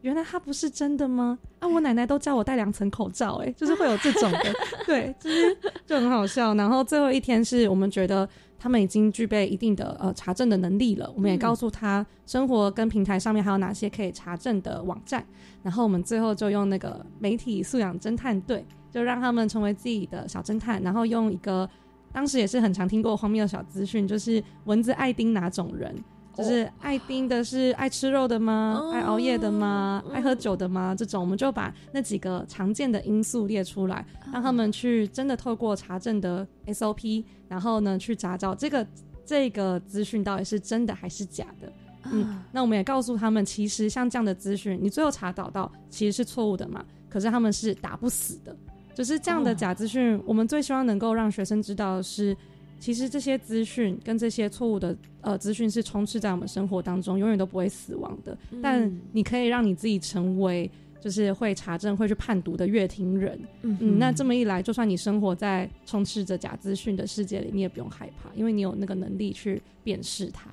[0.01, 1.39] 原来它不是真的吗？
[1.61, 6.55] 啊，我奶奶都叫我戴两层口罩，哎，就是会有这种的， 对，就是就很好笑。
[6.55, 8.29] 然后最后一天是我们觉得。
[8.63, 11.13] 他们已经具备一定的呃查证的能力了。
[11.17, 15.27] 我们也告诉他，生活跟平台上面还有哪些可以查证的网站。
[15.65, 20.81] 然后我们最后就用那个媒体素养侦探队，就让他们成为自己的小侦探。
[20.81, 21.69] 然后用一个
[22.13, 25.93] 当时也是很常听过荒谬的小资讯，就是蚊子爱叮哪种人。
[26.35, 28.91] 就是爱冰的是爱吃肉的吗？
[28.93, 30.03] 爱熬夜的吗？
[30.13, 30.95] 爱喝酒的吗？
[30.95, 38.87] 这种我们就把那几个常见的因素列出来，让他们去真的透过查证的 SOP，然后呢去查找这个
[39.27, 41.71] 这个资讯到底是真的还是假的。
[42.11, 46.83] 嗯，那我们也告诉他们，其实像这样的资讯，你最后查找到其实是错误的嘛？
[47.11, 48.57] 可是他们是打不死的，
[48.95, 52.35] 就是这样的假资讯，我们最希望能够让学生知道的是。
[52.83, 58.37] 其实这些资讯跟这些错误的呃资讯是充斥在我们生活当中，永远都不会死亡的。
[58.61, 60.69] 但你可以让你自己成为
[61.01, 63.41] 就是会查证、会去判读的乐听人。
[63.63, 70.51] 嗯，那这么一来，就算你生活在充斥着假资讯的世界里，你也不用害怕，因为你有那个能力去辨识它。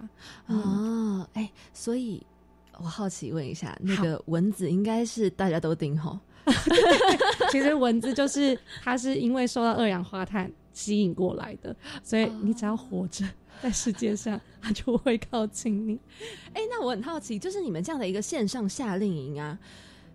[0.54, 2.22] 哦，哎，所以
[2.78, 6.20] 我好奇问一下，那个蚊子应该是大家都叮吼？
[7.50, 10.52] 其实蚊子就是它是因为受到二氧化碳。
[10.80, 13.26] 吸引过来的，所以你只要活着
[13.62, 16.00] 在世界上，他就会靠近你。
[16.56, 19.60] 哎，那我很好奇，就是你们这样的一个线上夏令营啊，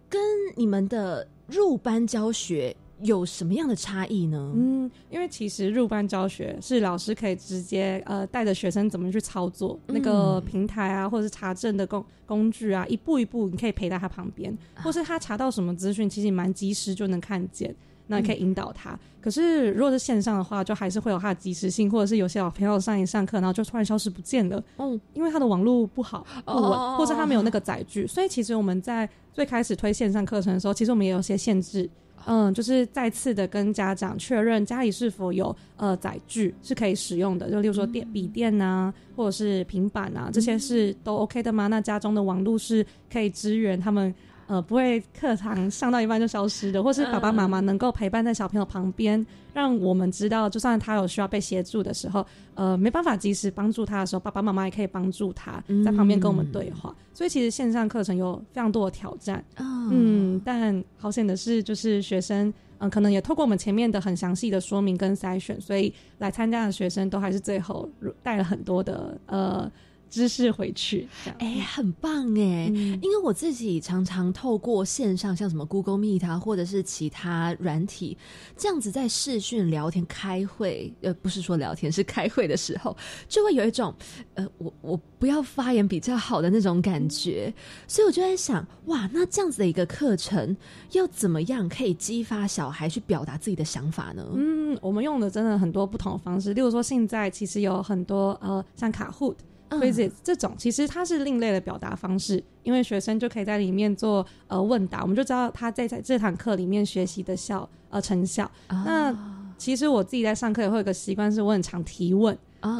[0.08, 0.22] 跟
[0.56, 4.52] 你们的入班教学有什么样的差异呢？
[4.56, 17.74] 嗯，因为其实入班教学是老师可以直接呃带着学生怎么去操作那个平台啊，或者是查证的工工具啊，一步一步你可以陪在他旁边，或是他查到什么资讯，其实蛮及时就能看见。
[18.06, 31.88] 那可以引导他，可是如果是线上的话，就还是会有它的及时性，或者是有些小朋友上一上课，然后就突然消失不见了，嗯，因为他的网络不好不稳，或者他没有那个载具，所以其实我们在最开始推线上课程的时候，其实我们也有些限制，
[32.26, 41.68] 嗯，就是再次的跟家长确认家里是否有呃载具是可以使用的，就例如说电笔电呐，或者是平板啊，这些是都 OK 的吗？
[41.68, 44.14] 那家中的网络是可以支援他们。
[44.46, 56.94] 呃，不会课堂上到一半就消失的，或是爸爸妈妈能够陪伴在小朋友旁边，让我们知道，就算他有需要被协助的时候，呃，没办法及时帮助他的时候，爸爸妈妈也可以帮助他，在旁边跟我们对话。
[57.12, 67.88] 所以其实线上课程有非常多的挑战，嗯，但好险的是，就是学生，嗯，可能也透过我们前面的很详细的说明跟筛选，所以来参加的学生都还是最后
[68.22, 69.70] 带了很多的呃。
[70.14, 71.08] 知识回去，
[71.40, 72.70] 哎，很棒哎！
[73.02, 78.16] 因为我自己常常透过线上，像什么 Google Meet 啊，或者是其他软体，
[78.56, 82.96] 这样子在视讯聊天、开会，呃，不是说聊天，是开会的时候，
[83.28, 83.92] 就会有一种，
[84.34, 87.52] 呃，我我不要发言比较好的那种感觉。
[87.88, 90.56] 所以我就在想，哇，那这样子的一个课程，
[90.92, 94.24] 要怎么样可以激发小孩去表达自己的想法呢？
[94.36, 99.34] 嗯，我们用的真的很多不同的方式，例如说现在其实有很多呃，像卡 Hood。
[99.70, 108.50] Quiz 这种其实它是另类的表达方式，因为学生就可以在里面做呃问答，我们就知道他在在这堂课里面学习的效呃成效。
[108.68, 109.14] 那
[109.56, 112.36] 其实我自己在上课也会有个习惯，是我很常提问，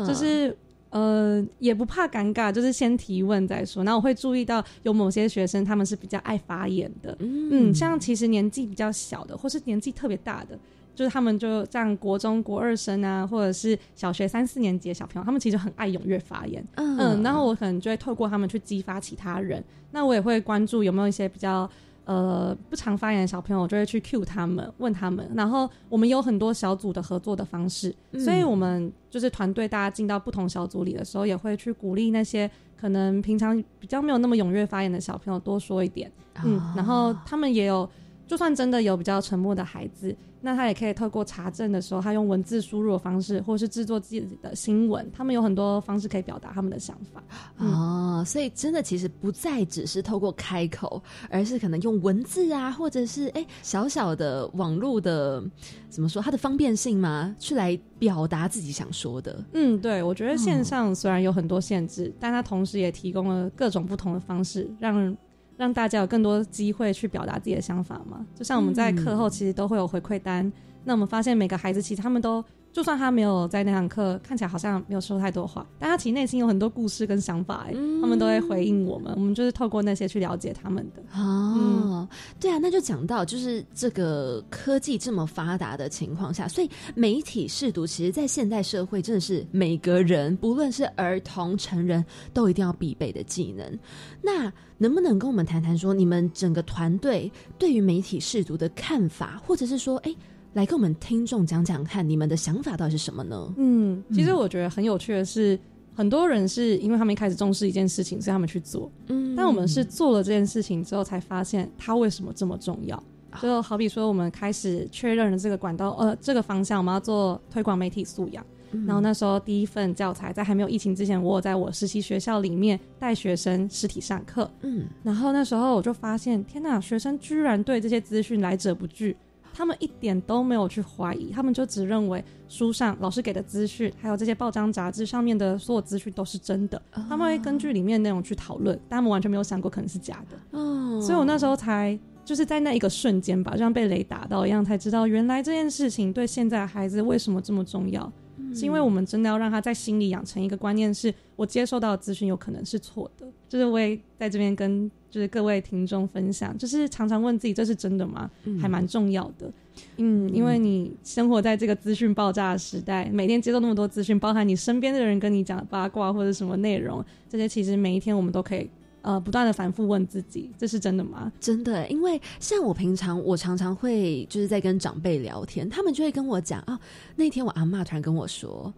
[0.06, 0.56] 就是
[0.90, 3.84] 呃也不怕尴尬，就是先提问再说。
[3.84, 10.58] 那我会注意到有某些学生他们是比较爱发言的，嗯，像其实年纪比较小的，或是年纪特别大的。
[10.94, 16.64] 就是他们就像国中国二生啊，或者是小学三四年级的小朋友，他们其实很爱踊跃发言。
[16.76, 19.62] 嗯，然后我可能就会透过他们去激发其他人。
[19.90, 21.68] 那我也会关注有没有一些比较
[22.04, 25.28] 呃不常发言的小朋友，我就会去 cue 他们，问他们。
[25.34, 32.48] 然后我们有很多小组的合作的方式，所以我们就是团队大家进到不同小组里的时候，也会去鼓励那些
[32.80, 36.10] 可能平常比较没有那么踊跃发言的小朋友多说一点。
[36.44, 37.88] 嗯，然后他们也有。
[38.26, 47.22] 就算真的有比较沉默的孩子，那他也可以透过查证的时候，他用文字输入的方式，或是制作自己的新闻，他们有很多方式可以表达他们的想法。
[47.58, 55.42] 哦，所以真的其实不再只是透过开口，而是可能用文字啊，或者是哎小小的网络的
[55.88, 59.42] 怎么说它的方便性嘛，去来表达自己想说的。
[59.52, 65.16] 嗯，对，我觉得线上虽然有很多限制，但它同时也提供了各种不同的方式，让
[65.56, 68.26] 让大家有更多机会去表达自己的想法嘛。
[68.34, 70.52] 就像我们在课后其实都会有回馈单，
[70.84, 72.44] 那我们发现每个孩子其实他们都。
[72.74, 81.00] 就算他没有在那堂课，看起来好像没有说太多话，但他其实内心有很多故事跟想法，哎，他们都会回应我们，我们就是透过那些去了解他们的。
[81.16, 82.08] 哦，
[82.40, 93.78] 对啊，那就讲到就是这个科技这么发达的情况下，所以媒体试读，其实，在现代社会真的是每个人，不论是儿童、成人，都一定要必备的技能。
[94.20, 100.12] 那能不能跟我们谈谈说，你们整个团队对于媒体试读的看法，或者是说，哎？
[100.54, 103.52] 来跟我们听众讲讲看，你们的想法到底是什么呢？
[103.56, 105.58] 嗯，其实我觉得很有趣的是，
[105.94, 108.90] 很多人是因为他们一开始重视一件事情，所以他们去做。
[109.08, 113.02] 嗯，但我们是做了这件事情之后，才发现它为什么这么重要。
[113.42, 118.46] 就好比说，我们开始确认了这个管道，呃，这个方向，我们要做推广媒体素养。
[118.86, 124.48] 然后那时候第一份教材，在还没有疫情之前，我在我实习学校里面带学生实体上课。
[124.62, 129.16] 嗯，然后那时候我就发现，天哪，学生居然对这些资讯来者不拒。
[129.56, 136.82] 他们一点都没有去怀疑，他们就只认为书上老师给的资讯，还有这些报章杂志上面的所有资讯都是真的。
[137.08, 140.58] 他们会根据里面内容去讨论，但他们完全没有想过可能是假的。
[140.58, 148.12] 哦，所以我那时候才就是在那一个瞬间吧，就像被雷打到一样，才知道原来这件事情对现在孩子为什么这么重要。
[148.54, 153.26] 是因为我们真的要让他在心里养成一个观念，是我接受到的资讯有可能是错的。
[153.48, 158.30] 就是我也在这边跟就是各位听众分享，就是常常问自己这是真的吗？
[158.60, 159.50] 还蛮重要的。
[159.96, 168.70] 嗯，因为你生活在这个资讯爆炸的时代，每天接受那么多资讯，包含你身边的人跟你讲八卦或者什么内容，这些其实每一天我们都可以。
[169.04, 171.30] 呃，不断的反复问自己，这是真的吗？
[171.38, 176.80] 真的，因为像我平常，我常常会就是在跟长辈聊天，他们就会跟我讲啊，
[177.16, 178.72] 那天我阿妈突然跟我说：“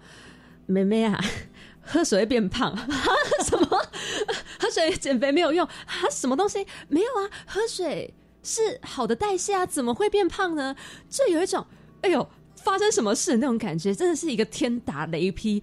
[0.67, 1.23] 妹妹啊，
[1.81, 2.77] 喝水会变胖，
[3.47, 3.67] 什么
[4.59, 6.11] 喝水减肥没有用啊？
[6.11, 7.31] 什么东西没有啊？
[7.47, 8.13] 喝水
[8.43, 10.75] 是好的代谢啊，怎么会变胖呢？”
[11.09, 11.65] 就有一种
[12.01, 15.63] 哎呦，发生什么事那种感觉，真的是一个天打雷劈。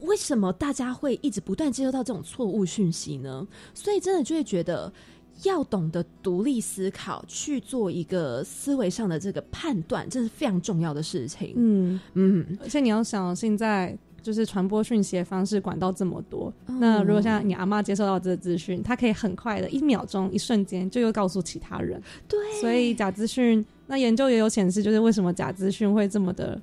[0.00, 3.46] 为什么大家会一直不断接收到这种错误讯息呢？
[3.74, 4.92] 所以真的就会觉得
[5.44, 11.54] 要懂得独立思考，去做一个思维上的这个判断，这是非常重要的事情。
[11.56, 22.02] 嗯嗯，而且你要想，现在就是传播讯息的方式管道这么多，那如果像你阿妈接收到这个资讯，她可以很快的一秒钟、一瞬间就又告诉其他人。
[22.28, 26.60] 对，所以假资讯，那研究也有显示，就是为什么假资讯会这么的。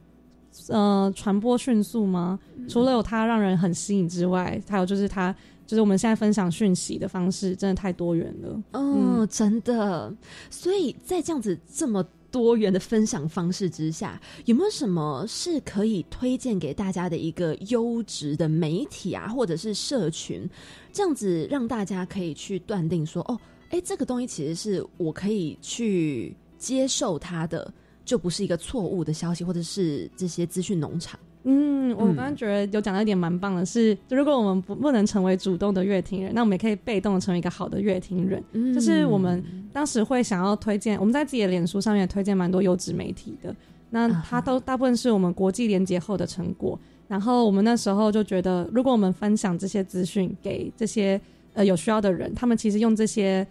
[0.69, 2.39] 呃，传播迅速吗？
[2.67, 5.33] 除了有它让人很吸引之外，还有就是它，
[5.65, 8.63] 就是我们现在分享讯息的方式真的太多元了。
[8.73, 10.13] 哦，真的。
[10.49, 20.47] 所以在这样子这么多元的分享方式之下，有没有什么是可以推荐给大家的一个优质的媒体啊，或者是社群，
[20.91, 23.39] 这样子让大家可以去断定说，哦，
[23.69, 27.73] 哎，这个东西其实是我可以去接受它的。
[28.07, 31.19] 就不是一个错误的消息，或者是这些资讯农场。
[31.43, 38.41] 嗯，我刚刚觉得有讲到一点蛮棒的，是如果我们不不能成为主动的乐听人，那我们也可以被动的成为一个好的乐听人。
[38.73, 39.43] 就是我们
[39.73, 43.53] 当时会想要推荐，我们在自己的脸书上面推荐蛮多优质媒体的，
[43.89, 46.79] 那它都大部分是我们国际连接后的成果。
[47.09, 51.19] 然后我们那时候就觉得，如果我们分享这些资讯给这些
[51.53, 53.45] 呃有需要的人，他们其实用这些。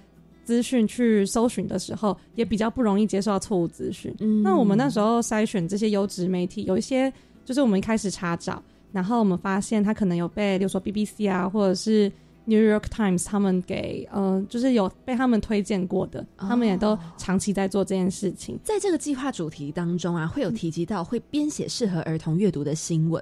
[0.46, 4.14] 资讯去搜寻的时候，也比较不容易接受到错误资讯。
[4.42, 7.12] 那我们那时候筛选这些优质媒体，有一些
[7.44, 12.10] 就是我们一开始查找，然后我们发现它可能有被，比如说 BBC 啊，或者是。
[12.48, 18.56] New York Times 他们给呃，就是有被他们推荐过的，他们也都长期在做这件事情。
[18.62, 23.20] 在这个计划主题当中啊，会有提及到会编写适合儿童阅读的新闻。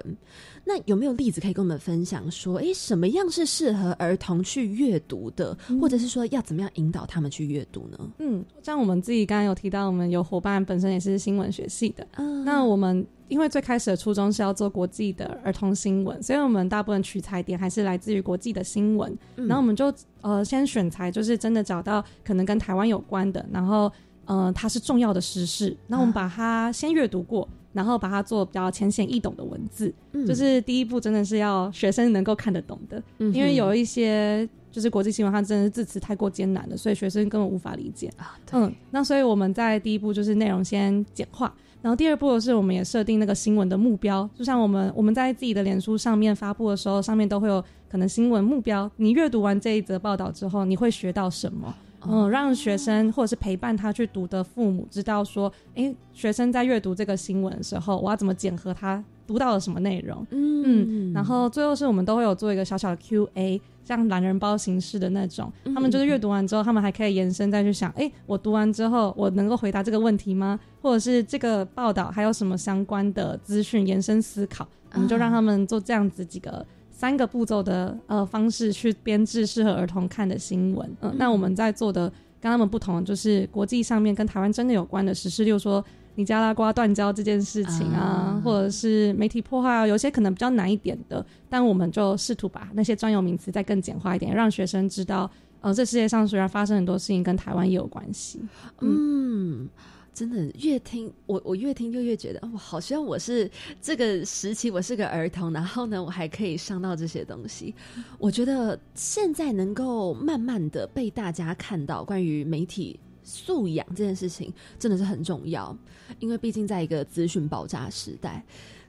[0.65, 2.29] 那有没有例子可以跟我们分享？
[2.31, 7.97] 说，哎，什么样是适合儿童去阅读的，或者是说要怎么样引导他们去阅读呢？
[8.19, 13.05] 嗯，像我们自己刚刚有提到，我们有伙伴本身也是新闻学系的，嗯那我们。
[13.27, 19.17] 因为最开始的初衷是要做国际的儿童新闻，所以我们大部分取材点还是来自于国际的新闻。
[19.35, 19.91] 然后我们就
[20.21, 23.91] 呃先选材，就是真的找到可能跟台湾有关的，然后
[24.25, 29.93] 呃它是重要的时事，那我们把它先阅读过，然后把它做比较浅显易懂的文字。
[30.27, 34.49] 就是第一步真的是要学生能够看得懂的，因为有一些。
[34.75, 38.11] 就是国际新闻，它真的是字词太过艰难了，所以学生根本无法理解。
[38.17, 48.91] 啊，嗯，那所以我们在第一步就是内容先简化，然后第二步的是我们也设定那个新闻的目标，就像我们我们在自己的脸书上面发布的时候，上面都会有可能新闻目标。
[48.97, 51.73] 你阅读完这一则报道之后，你会学到什么？
[52.09, 60.25] 嗯，让学生或者是陪伴他去读的父母知道说，诶，学生在阅读这个新闻的时候，我要怎么检核他读到了什么内容？
[60.31, 70.59] 嗯，然后最后是我们都会有做一个小小的 Q&A，像懒人包形式的那种，他们就是阅读完之后，他们还可以延伸再去想，诶，我读完之后，我能够回答这个问题吗？
[70.81, 74.67] 或者是这个报道还有什么相关的资讯延伸思考？
[74.93, 76.65] 我们就让他们做这样子几个。
[77.05, 85.85] 三个步骤的呃方式去编制适合儿童看的新闻，嗯，那我们在做的跟他们不同，就是国际上面跟台湾真的有关的实事，例如说
[86.15, 95.29] 尼加拉瓜断交这件事情啊，或者是媒体破坏啊，有些可能比较难一点的，但我们就试图把那些专有名词再更简化一点，让学生知道，
[95.61, 98.41] 呃，这世界上虽然发生很多事情跟台湾也有关系，
[98.81, 99.69] 嗯。
[100.15, 103.51] 真的越听我，我越听就越觉得，哦，好像我是
[103.81, 107.75] 这个时期，我是个儿童，然后呢，我还可以上到这些东西。
[108.17, 115.77] 我觉得现在能够慢慢的被大家看到关于媒体素养这件事情，真的是很重要，
[116.19, 118.41] 因为毕竟在一个资讯爆炸时代。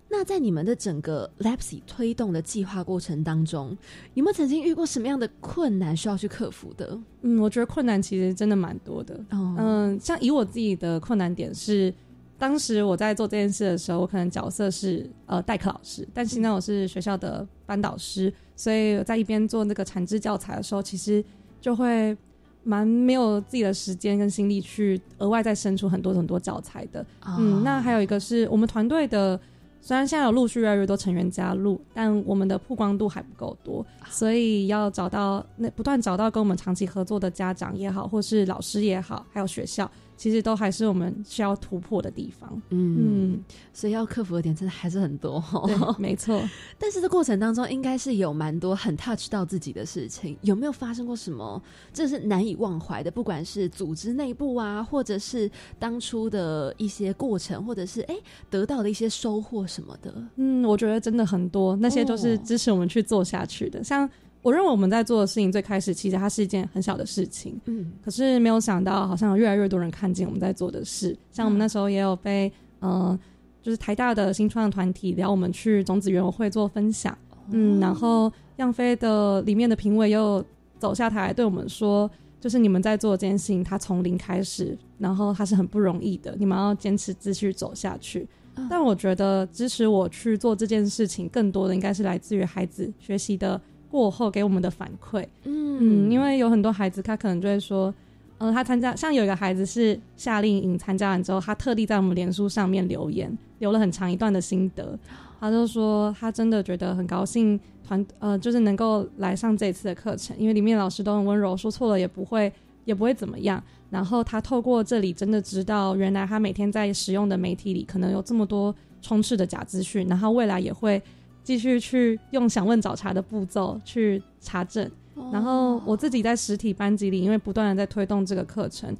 [0.08, 3.76] 那在你们的整个 Lapsy 推动的计划过程当中，
[4.14, 6.96] 有没有曾经遇过什么样的困难需要去克服的？
[7.22, 9.20] 嗯，我觉得困难其实真的蛮多的。
[9.30, 11.92] 嗯，像以我自己的困难点是，
[12.38, 21.22] 当时我在做这件事的时候，我可能角色是呃代课老师，但现在我是学校的班导师，所以在一边做那个产制教材的时候，其实
[21.60, 22.16] 就会
[22.62, 27.04] 蛮没有自己的时间跟心力去额外再生出很多很多教材的。
[27.26, 29.38] 嗯，那还有一个是我们团队的。
[29.86, 39.88] 虽然现在有陆续越来越多成员加入，但我们的曝光度还不够多，所以要找到那不断找到跟我们长期合作的家长也好，或是老师也好，还有学校。
[40.16, 43.38] 其实都还是我们需要突破的地方，嗯，
[43.72, 46.42] 所以要克服的点真的还是很多，对，没错。
[46.78, 51.62] 但是这过程当中应该是有蛮多很 touch 到自己的事情，有没有发生过什么
[51.92, 53.10] 这是难以忘怀的？
[53.10, 58.16] 不管是组织内部啊，或者是当初的一些过程，或者是哎
[58.48, 60.14] 得到的一些收获什么的？
[60.36, 64.08] 嗯，我觉得真的很多，那些都是支持我们去做下去的，像。
[64.46, 71.18] 我认为我们在做的事情，最开始其实它是一件很小的事情，嗯，可是没有想到，好像有越来越多人看见我们在做的事。
[71.32, 73.18] 像我们那时候也有被，嗯，
[73.60, 77.18] 就是台大的新创团体聊我们去种子园我会做分享，
[77.50, 80.44] 嗯，然后样飞的里面的评委又
[80.78, 82.08] 走下台对我们说，
[82.40, 88.24] 就是你们在做这件事情，它从零开始，然后它是很不容易的，你们要坚持继续走下去。
[88.70, 93.60] 但我觉得支持我去做这件事情，更多的应该是来自于孩子学习的。
[93.96, 97.92] 过后给我们的反馈，嗯，因为有很多孩子，他可能就会说，
[98.36, 104.98] 呃，他参加，像有一个孩子是夏令营参加完之后，他特地在我们脸书上面留言，留了很长一段的心得，
[105.40, 112.52] 他就说他真的觉得很高兴，团呃，就是能够来上这一次的课程，因为里面老师都很温柔，说错了也不会
[112.84, 121.02] 也不会怎么样，然后他透过这里真的知道，原来他每天在使用的媒体里可能有这么多充斥的假资讯，然后未来也会。
[121.46, 124.90] 继续去用想问找茬的步骤去查证，
[125.32, 128.92] 然后我自己在实体班级里，因为不断的在推动这个课程，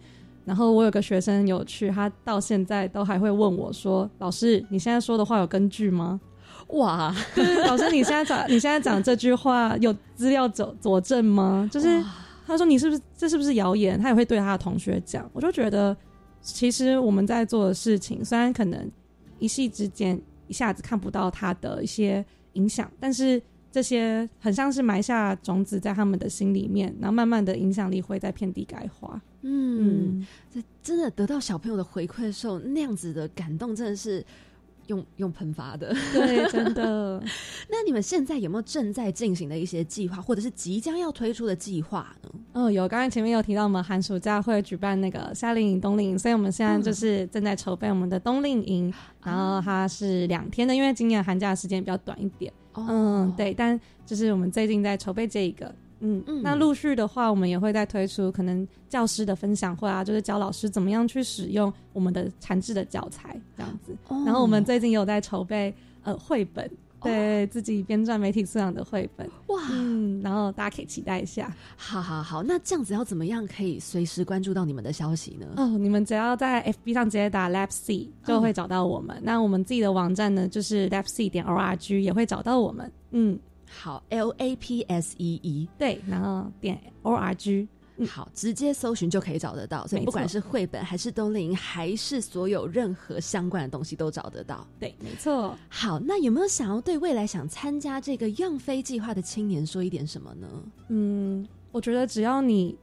[0.44, 6.20] 然后我有个学生有趣，他到现在都还会问我说：“老师，你现在说的话有根据吗？”
[6.78, 7.12] 哇，
[7.66, 11.68] 老师，你现在讲你现在讲这句话有资料佐佐证吗？
[11.72, 12.01] 就是
[12.47, 14.01] 他说你是不是这是不是谣言？
[14.01, 15.28] 他也会对他的同学讲。
[15.32, 15.97] 我就觉得，
[16.40, 18.88] 其实我们在做的事情，虽然可能
[19.40, 22.24] 一夕之间一下子看不到它的一些。
[22.57, 23.38] 影响，但是
[23.70, 29.20] 这些很像是埋下种子在他们的心里面，然后慢慢的影响力会在遍地开花。
[29.42, 34.24] 嗯，这真的得到小朋友的回馈的时候，那样子的感动真的是
[34.87, 35.95] 用用喷发的。
[36.12, 37.22] 对，真的。
[37.68, 42.30] 那你们现在有没有正在进行的一些计划，或者是即将要推出的计划呢？
[42.53, 42.87] 嗯，有。
[42.89, 48.93] 刚才前面有提到，我们寒暑假会举办那个夏令营、冬令营，所以我们现在就是正在筹备我们的冬令营。
[49.22, 52.53] 然后它是两天的，因为今年寒假时间比较短一点。
[52.76, 63.97] 嗯，对，但就是我们最近在筹备这一个，嗯嗯，那陆续的话，我们也会再推出可能教师的分享会啊，就是教老师怎么样去使用我们的产制的教材这样子。
[64.24, 66.70] 然后我们最近有在筹备呃绘本。
[67.03, 71.55] 对自己编撰媒体素养的绘本哇，嗯，然后大家可以期待一下。
[71.76, 75.47] 好好好，那这样子要怎么样可以随时关注到你们的消息呢？
[75.57, 79.16] 哦，你们只要在 FB 上直接打 Lab C 就会找到我们。
[79.22, 82.90] 那我们自己的网站呢，就是 Lab C 点 org 也会找到我们。
[83.12, 83.38] 嗯。
[83.68, 87.68] 好，L A P S E E，对，然后点 O R G。
[88.06, 89.86] 好，直接搜寻就可以找得到。
[89.86, 94.66] 所以不管是绘本，还是冬令营，还是所有任何相关的东西都找得到。
[94.78, 95.56] 对，没错。
[95.70, 100.46] 好，那有没有想要对未来想参加这个样飞计划的青年说一点什么呢？
[100.88, 102.76] 嗯，我觉得只要你，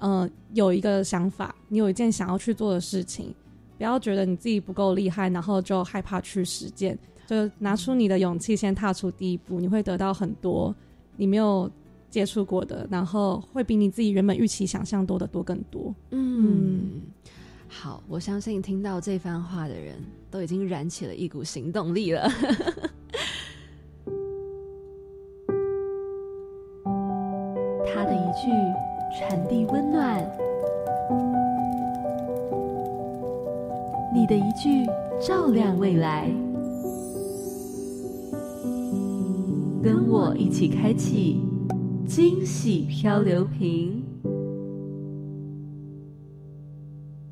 [0.00, 3.34] 呃，有一个想法，你有一件想要去做的事情，
[3.78, 6.98] 不要觉得你自己不够厉害，然后就害怕去实践，
[7.28, 10.74] 就拿出你的勇气，先踏出第一步，你会得到很多
[11.16, 11.70] 你没有。
[12.10, 15.94] 接触过的，然后会比你自己原本预期想象多的多更多。
[16.10, 17.02] 嗯，
[17.68, 19.94] 好，我相信听到这番话的人
[20.30, 22.26] 都已经燃起了一股行动力了。
[27.92, 28.48] 他的一句
[29.18, 30.26] 传递温暖，
[34.14, 34.86] 你的一句
[35.20, 36.32] 照亮未来，
[39.82, 41.40] 跟我一起开启。
[42.04, 44.02] 惊喜漂流瓶，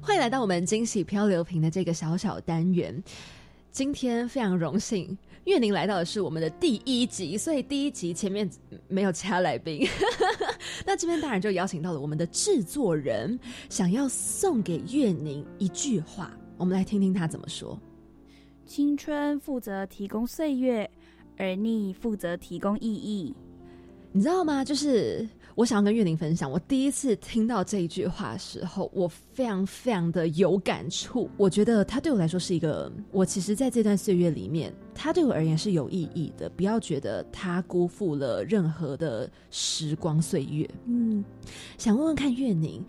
[0.02, 3.02] 欢迎来到我们惊喜漂流瓶的这个小小单元。
[3.72, 8.48] 今天非常荣幸，岳宁来到的是我们的第一集，所以第一集前面
[8.86, 9.86] 没有其他来宾。
[10.84, 13.38] 那这边当然就邀请到了我们的制作人，
[13.70, 17.80] 想要送给月宁一句话，我们来听听他怎么说：
[18.66, 20.90] 青春负责提供岁月，
[21.36, 23.34] 而你负责提供意义。
[24.12, 24.64] 你知道吗？
[24.64, 31.28] 就是我想要跟月玲分享，我第一次听到这一句话的时候，我非常非常的有感触。
[31.36, 36.48] 我觉得它对我来说是一个，我其实在这段岁月里面，它对我而言是有意义的。
[36.48, 40.66] 不要觉得它辜负了任何的时光岁月。
[40.86, 41.22] 嗯，
[41.76, 42.82] 想问问看月宁，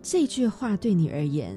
[0.00, 1.54] 这句话对你而言，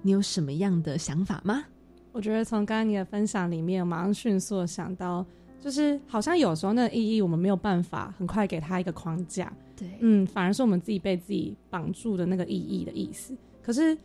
[0.00, 1.64] 你有什么样的想法吗？
[2.12, 5.26] 我觉得从刚刚你的分享里面，我马上迅速想到。
[5.64, 13.34] 就是好像有时候那个意义，我们没有办法很快给他一个框架，对，嗯，反而是我们自己被自己绑住的那个意义的意思。
[13.62, 13.96] 可是，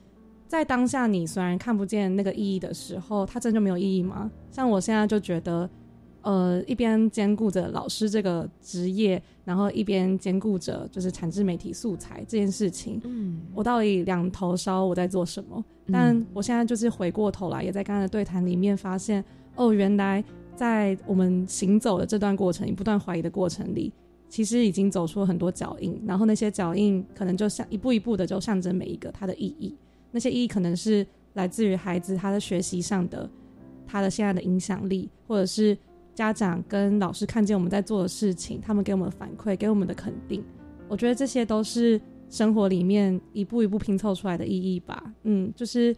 [0.48, 4.32] 在当下你虽然看不见那个意义的时候，它真的就没有意义吗？
[4.50, 5.70] 像我现在就觉得，
[6.22, 15.62] 呃，一边兼顾着老师这个职业，然后一边兼顾着就是产制媒体素材这件事情，嗯，我到底两头烧，我在做什么？
[15.92, 19.22] 但我现在就是回过头来，也在刚才的对谈里面发现，
[19.58, 20.24] 哦，原来。
[20.60, 23.94] 在我们行走的这段过程，你不断怀疑的过程里，
[24.28, 25.98] 其实已经走出了很多脚印。
[26.06, 29.74] 然后那些脚印可能就像一步一步的，就象征每一个它的意义。
[30.12, 33.30] 那些意义可能是来自于孩子他的学习上的，
[33.88, 35.78] 他的现在的影响力，或者是
[36.14, 40.44] 家长跟老师看见我们在做的事情，他们给我们的反馈，给我们的肯定。
[40.90, 45.14] 我觉得这些都是生活里面一步一步拼凑出来的意义吧。
[45.24, 45.96] 嗯，就是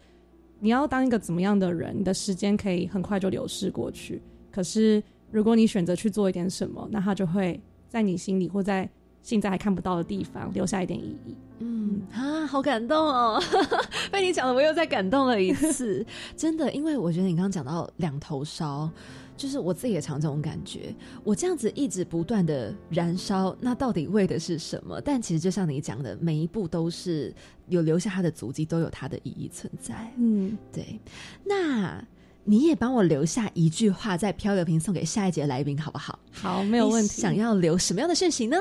[0.60, 4.22] 你要当一个怎么样的人，你的时间可以很快就流逝过去。
[4.52, 8.88] 可是，如果你选择去做一点什么，那它就会在你心里或在
[9.22, 11.34] 现在还看不到的地方留下一点意义。
[11.60, 13.40] 嗯啊，好感动哦！
[14.10, 16.04] 被你讲的，我又再感动了一次。
[16.36, 18.90] 真的，因为我觉得你刚刚讲到两头烧，
[19.36, 20.92] 就是我自己也常这种感觉。
[21.22, 25.00] 我这样子一直不断的燃烧，那到底为的是什么？
[25.00, 27.32] 但其实就像你讲的，每一步都是
[27.68, 30.12] 有留下它的足迹，都有它的意义存在。
[30.16, 30.98] 嗯，对。
[31.44, 32.04] 那。
[32.44, 36.18] 你也帮我留下一句话，在漂流瓶送给下一节来宾，好不好？
[36.32, 37.20] 好，没有问题。
[37.20, 38.56] 想要留什么样的讯息呢？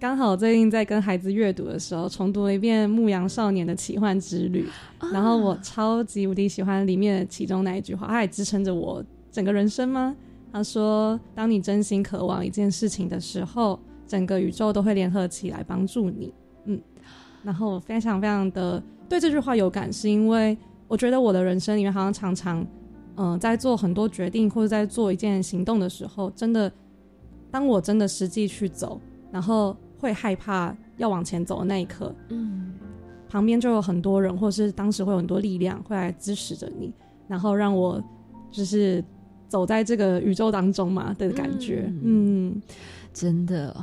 [0.00, 4.66] 刚好最近在跟孩子阅读的时候，重读了一遍《牧羊少年的奇幻之旅》，
[5.12, 10.16] 然后我超级无敌喜欢里面其中那一句话，它也支撑着我整个人生吗？
[10.50, 16.32] 他说：“当你真心渴望一件事情的时候，整个宇宙都会联合起来帮助你。”
[16.64, 16.80] 嗯，
[17.42, 20.56] 然后我非常非常的对这句话有感，是因为
[20.86, 22.66] 我觉得我的人生里面好像常常。
[23.18, 26.72] 嗯，在做很多决定或者在做一件行动的时候，真的，
[27.50, 29.00] 当我真的实际去走，
[29.32, 32.74] 然后会害怕要往前走的那一刻，嗯，
[33.28, 36.92] 旁边就有很多人，或是当时会有很多力量会来支持着你，
[37.26, 38.00] 然后让我
[38.52, 39.04] 就是
[39.48, 42.62] 走在这个宇宙当中嘛的感觉，嗯，
[43.12, 43.74] 真的。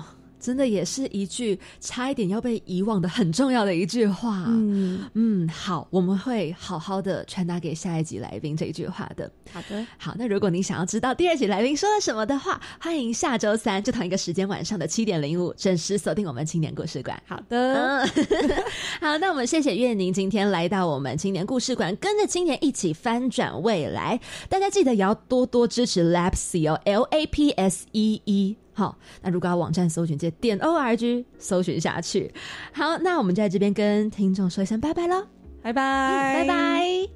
[0.46, 4.44] 真的也是一句差一点要被遗忘的很重要的一句话。
[4.48, 9.32] 嗯嗯，好，我们会好好的传达给下一集来宾这一句话的。
[9.52, 17.20] 好的，好，那如果您想要知道第二集来宾说了什么的话，欢迎下周三就同一个时间晚上的七点零五准时锁定我们青年故事馆。
[17.26, 18.06] 好的，
[19.02, 24.20] 好，那我们谢谢月宁今天来到我们青年故事馆，跟着青年一起翻转未来。
[24.48, 28.56] 大家记得也要多多支持 Lapse 哦，L A P S E E。
[28.76, 32.32] 好，那如果要网站搜寻，就点 O R G 搜寻下去。
[32.74, 35.26] 好，那我们就在这边跟听众说一声拜拜喽，
[35.64, 37.10] 拜拜，拜拜。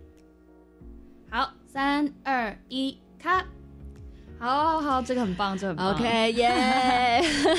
[1.30, 3.46] 好，三二一，咔。
[4.40, 5.94] 好好好，这个很棒，这个很棒。
[5.94, 6.48] OK 耶！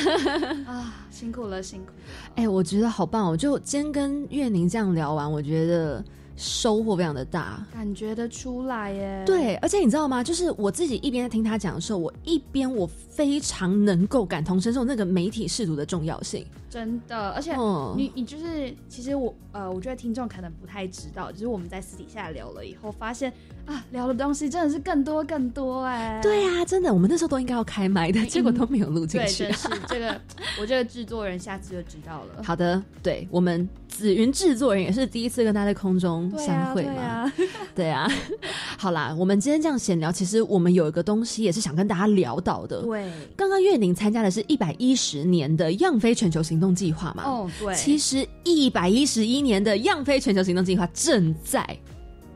[0.66, 1.92] 啊，辛苦了，辛苦了。
[2.36, 3.36] 哎、我觉得好棒哦！
[3.36, 6.03] 就今天跟月宁这样聊完，我觉得
[6.41, 7.62] 收获非常的大。
[7.72, 9.22] 感觉得出来耶。
[9.26, 10.24] 对，而且你知道吗？
[10.24, 16.47] 就是我自己一边在听他讲的时候，我一边我非常能够感同身受那个媒体试图的重要性。
[16.70, 23.30] 真的，而且嗯你你就是，其实我呃，我觉得听众可能不太知道，就是我们在私底下聊了以后，发现
[23.66, 26.20] 啊，聊的东西真的是更多更多哎。
[26.22, 29.53] 对啊，真的，我们那时候都应该要开麦的，结果都没有录进对，去真。
[29.53, 30.20] 是这个，
[30.61, 32.43] 我这个制作人下次就知道了。
[32.47, 36.93] 好的，对我们紫云制作人也是第一次跟他在空中相会嘛。
[36.95, 37.32] 对啊，
[37.76, 38.11] 对啊，
[38.78, 42.82] 好啦，我们今天这样闲聊，其实我们有一个东西也是想跟大家聊到的。
[42.82, 47.24] 对，刚刚岳宁参加的是一百一十年的样飞全球行动计划嘛？
[47.26, 51.64] 哦对其实一百一十一年的样飞全球行动计划正在。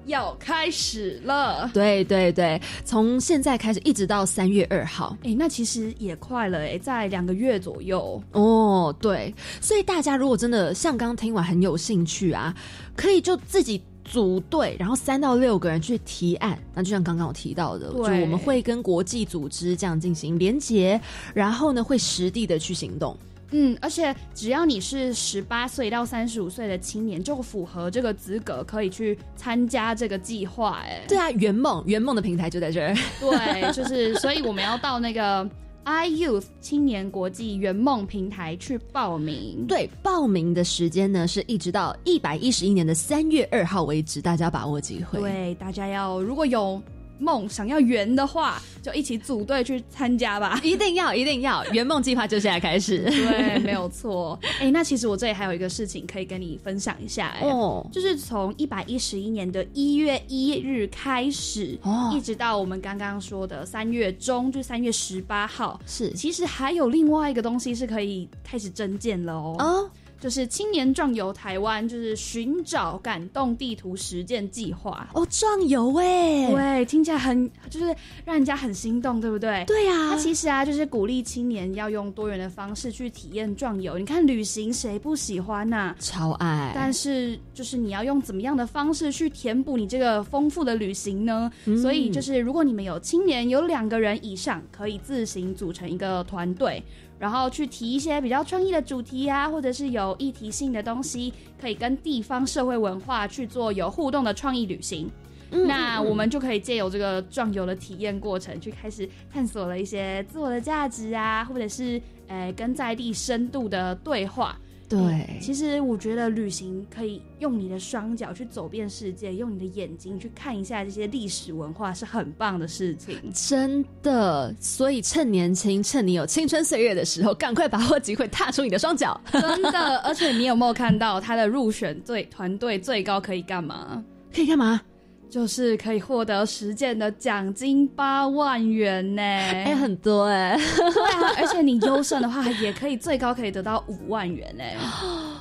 [0.07, 1.71] 要开始了。
[1.73, 5.17] 对对对，从现在开始一直到三月二号。
[5.23, 8.23] 哎、那其实也快了哎，在两个月左右。
[8.33, 12.55] 哦，对，所以大家如果真的像刚刚听完很有兴趣啊，
[12.97, 16.59] 可以就自己组队，然后三到六个人去提案。
[16.75, 21.01] 那就像刚刚我提到的，就我们会跟国际组织这样进行连结，
[21.33, 23.17] 然后呢会实地的去行动。
[23.57, 30.81] 嗯，而且只要你是十八岁到三十五岁的青年，就符合这个资格，可以去参加这个计划。
[30.85, 32.93] 哎，对啊，圆梦圆梦的平台就在这儿。
[33.21, 35.49] 对，就是，所以我们要到那个
[35.85, 39.65] iYouth 青年国际圆梦平台去报名。
[39.69, 45.21] 对，报名的时间呢是一直到一百一十一年的三月二号为止，大家把握机会。
[45.21, 46.83] 对，大家要如果有
[47.25, 50.61] 梦想要圆的话，就一起组队去参加吧。
[50.63, 52.99] 一定要一定要，圆梦计划就现在开始。
[52.99, 54.39] 对，没有错。
[54.61, 69.57] 哎、那其实我这里还有一个事情可以跟你分享一下、哎，哦就是从一百一十一年的一月一日开始，哦一直到我们刚刚说的三月中，就三月十八号，是其实还有另外一个东西是可以开始征件了哦。
[69.59, 69.91] 哦，
[70.25, 75.07] 就是青年壮游台湾，就是寻找感动地图实践计划。
[75.13, 77.95] 哦，壮游哎，对，听起来很就是
[78.25, 79.63] 让人家很心动，对不对？
[79.67, 83.99] 对啊它其实啊，就是鼓励青年要用多元的方式去体验壮游。
[83.99, 86.73] 你看，旅行谁不喜欢呐、超爱。
[86.75, 91.53] 但是，就是你要用怎么样的方式去填补你这个丰富的旅行呢？
[91.67, 96.83] 嗯所以，就是如果你们有青年有两个人以上，可以自行组成一个团队，
[97.19, 105.11] 然后去提一些比较创意的主题啊，或者是有议题性的东西，可以跟地方社会文化去做有互动的创意旅行。
[105.51, 114.59] 嗯那我们就可以借由这个壮游的体验过程，去开始探索了一些自我的价值啊，或者是呃跟在地深度的对话。
[114.89, 123.19] 对，其实我觉得旅行可以用你的双脚去走遍世界，用你的眼睛去看一下这些历史文化，是很棒的事情。
[123.33, 129.19] 真的，所以趁年轻，趁你有青春岁月的时候，赶快把握机会，踏出你的双脚。
[129.33, 134.05] 真的，而且你有没有看到他的入选最团队最高可以干嘛？
[134.33, 134.81] 可以干嘛？
[135.29, 139.23] 就是可以获得实践的奖金八万元呢！
[139.23, 144.63] 哎、哎、很多哎、对啊，而且你优胜的话，也可以最高可以得到五万元呢。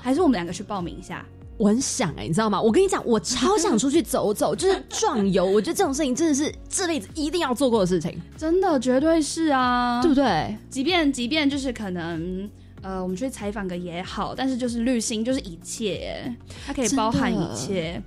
[0.02, 1.26] 还是我们两个去报名一下？
[1.58, 2.60] 我很想哎、你知道吗？
[2.60, 5.46] 我跟你讲，我超想出去走走，就是壮游。
[5.46, 10.58] 我觉得这种事情真的是这辈子一定要做过的事情，真的，绝对是啊，对不对？
[10.70, 12.50] 即便即便就是可能。
[12.82, 16.36] 呃，我们去采访个也好，但是就是旅行就是一切，
[16.68, 18.04] 它可以包含一切。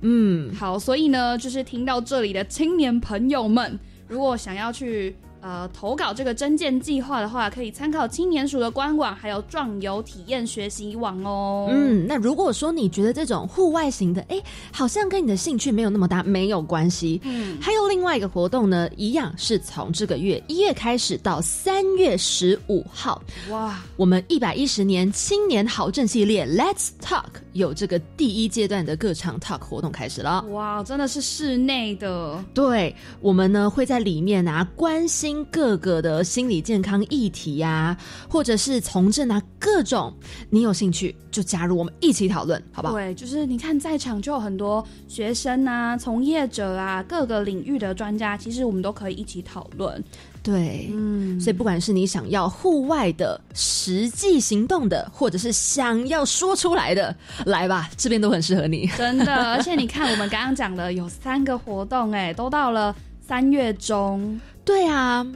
[0.00, 11.68] 嗯，好，所以呢，就是听到这里的青年朋友们，如果想要去呃投稿这个征件计划的话，可以参考青年署的官网，还有壮游体验学习网哦。
[11.70, 14.42] 嗯，那如果说你觉得这种户外型的，哎，
[14.72, 17.20] 好像跟你的兴趣没有那么大，没有关系。
[17.24, 30.42] 嗯，还有另外一个活动呢，一样是从这个月一月开始到三月十五号，哇，我们一百一十年青年好政系列 Let's Talk 有这个第一阶段的各场 Talk 活动开始了。
[30.50, 37.96] 哇，真的是室内的，对我们呢会在里面啊关心各个的心理健康议题呀、
[38.28, 40.12] 或者是从政啊各种，
[40.50, 42.94] 你有兴趣就加入我们一起讨论，好不好？
[42.94, 50.02] 对，就是你看在场就有很多学生啊、从业者啊、各个领域的专家，其实我们都可以一起讨论。
[50.44, 57.16] 对，嗯，所以不管是你想要户外的实际行动的，或者是想要说出来的，
[57.46, 58.86] 来吧，这边都很适合你。
[58.94, 62.94] 真的，而且你看我们刚刚讲的有三个活动，哎，都到了
[63.26, 64.38] 三月中。
[64.66, 65.26] 对啊，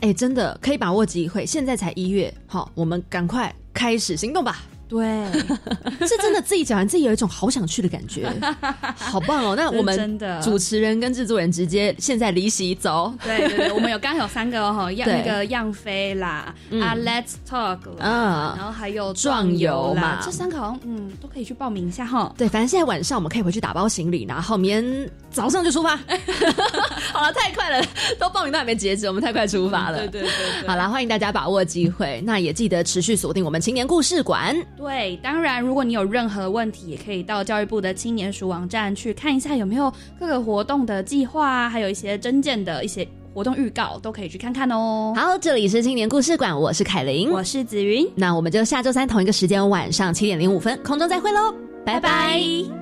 [0.00, 4.62] 哎，真的可以把握机会，现在才一月，好，我们赶快开始行动吧。
[4.92, 8.30] 对，是真的自己讲完自己有一种好想去的感觉，
[8.94, 9.54] 好棒哦！
[9.56, 13.10] 那我们真的主持人跟制作人直接现在离席走。
[13.24, 22.30] 对对对，我们有刚刚有三个哈， 样对那个样飞啦，嗯啊，Let's Talk 啦，啊然后还有壮游游嘛啦，这三个好像嗯都可以去报名一下哈。
[22.36, 25.96] 对，反正现在晚上我们可以回去打包行李，然后明天早上就出发。
[27.12, 27.84] 好了，太快了，
[28.18, 29.98] 都报名都还没截止，我们太快出发了。
[29.98, 30.30] 对对对
[30.60, 34.54] 对，好啦，欢迎大家把握机会，那也记得持续锁定我们青年故事馆。
[34.76, 45.12] 对，当然，如果你有任何问题，也可以到教育部的青年署网站去看一下有没有各个活动的计划啊，还有一些真件的一些活动预告，都可以去看看哦。
[45.16, 51.54] 好，这里是青年故事馆，我是凯琳，我是紫云，那我们就下周三同一个时间晚上七点零五分空中再会喽，
[51.84, 52.81] 拜拜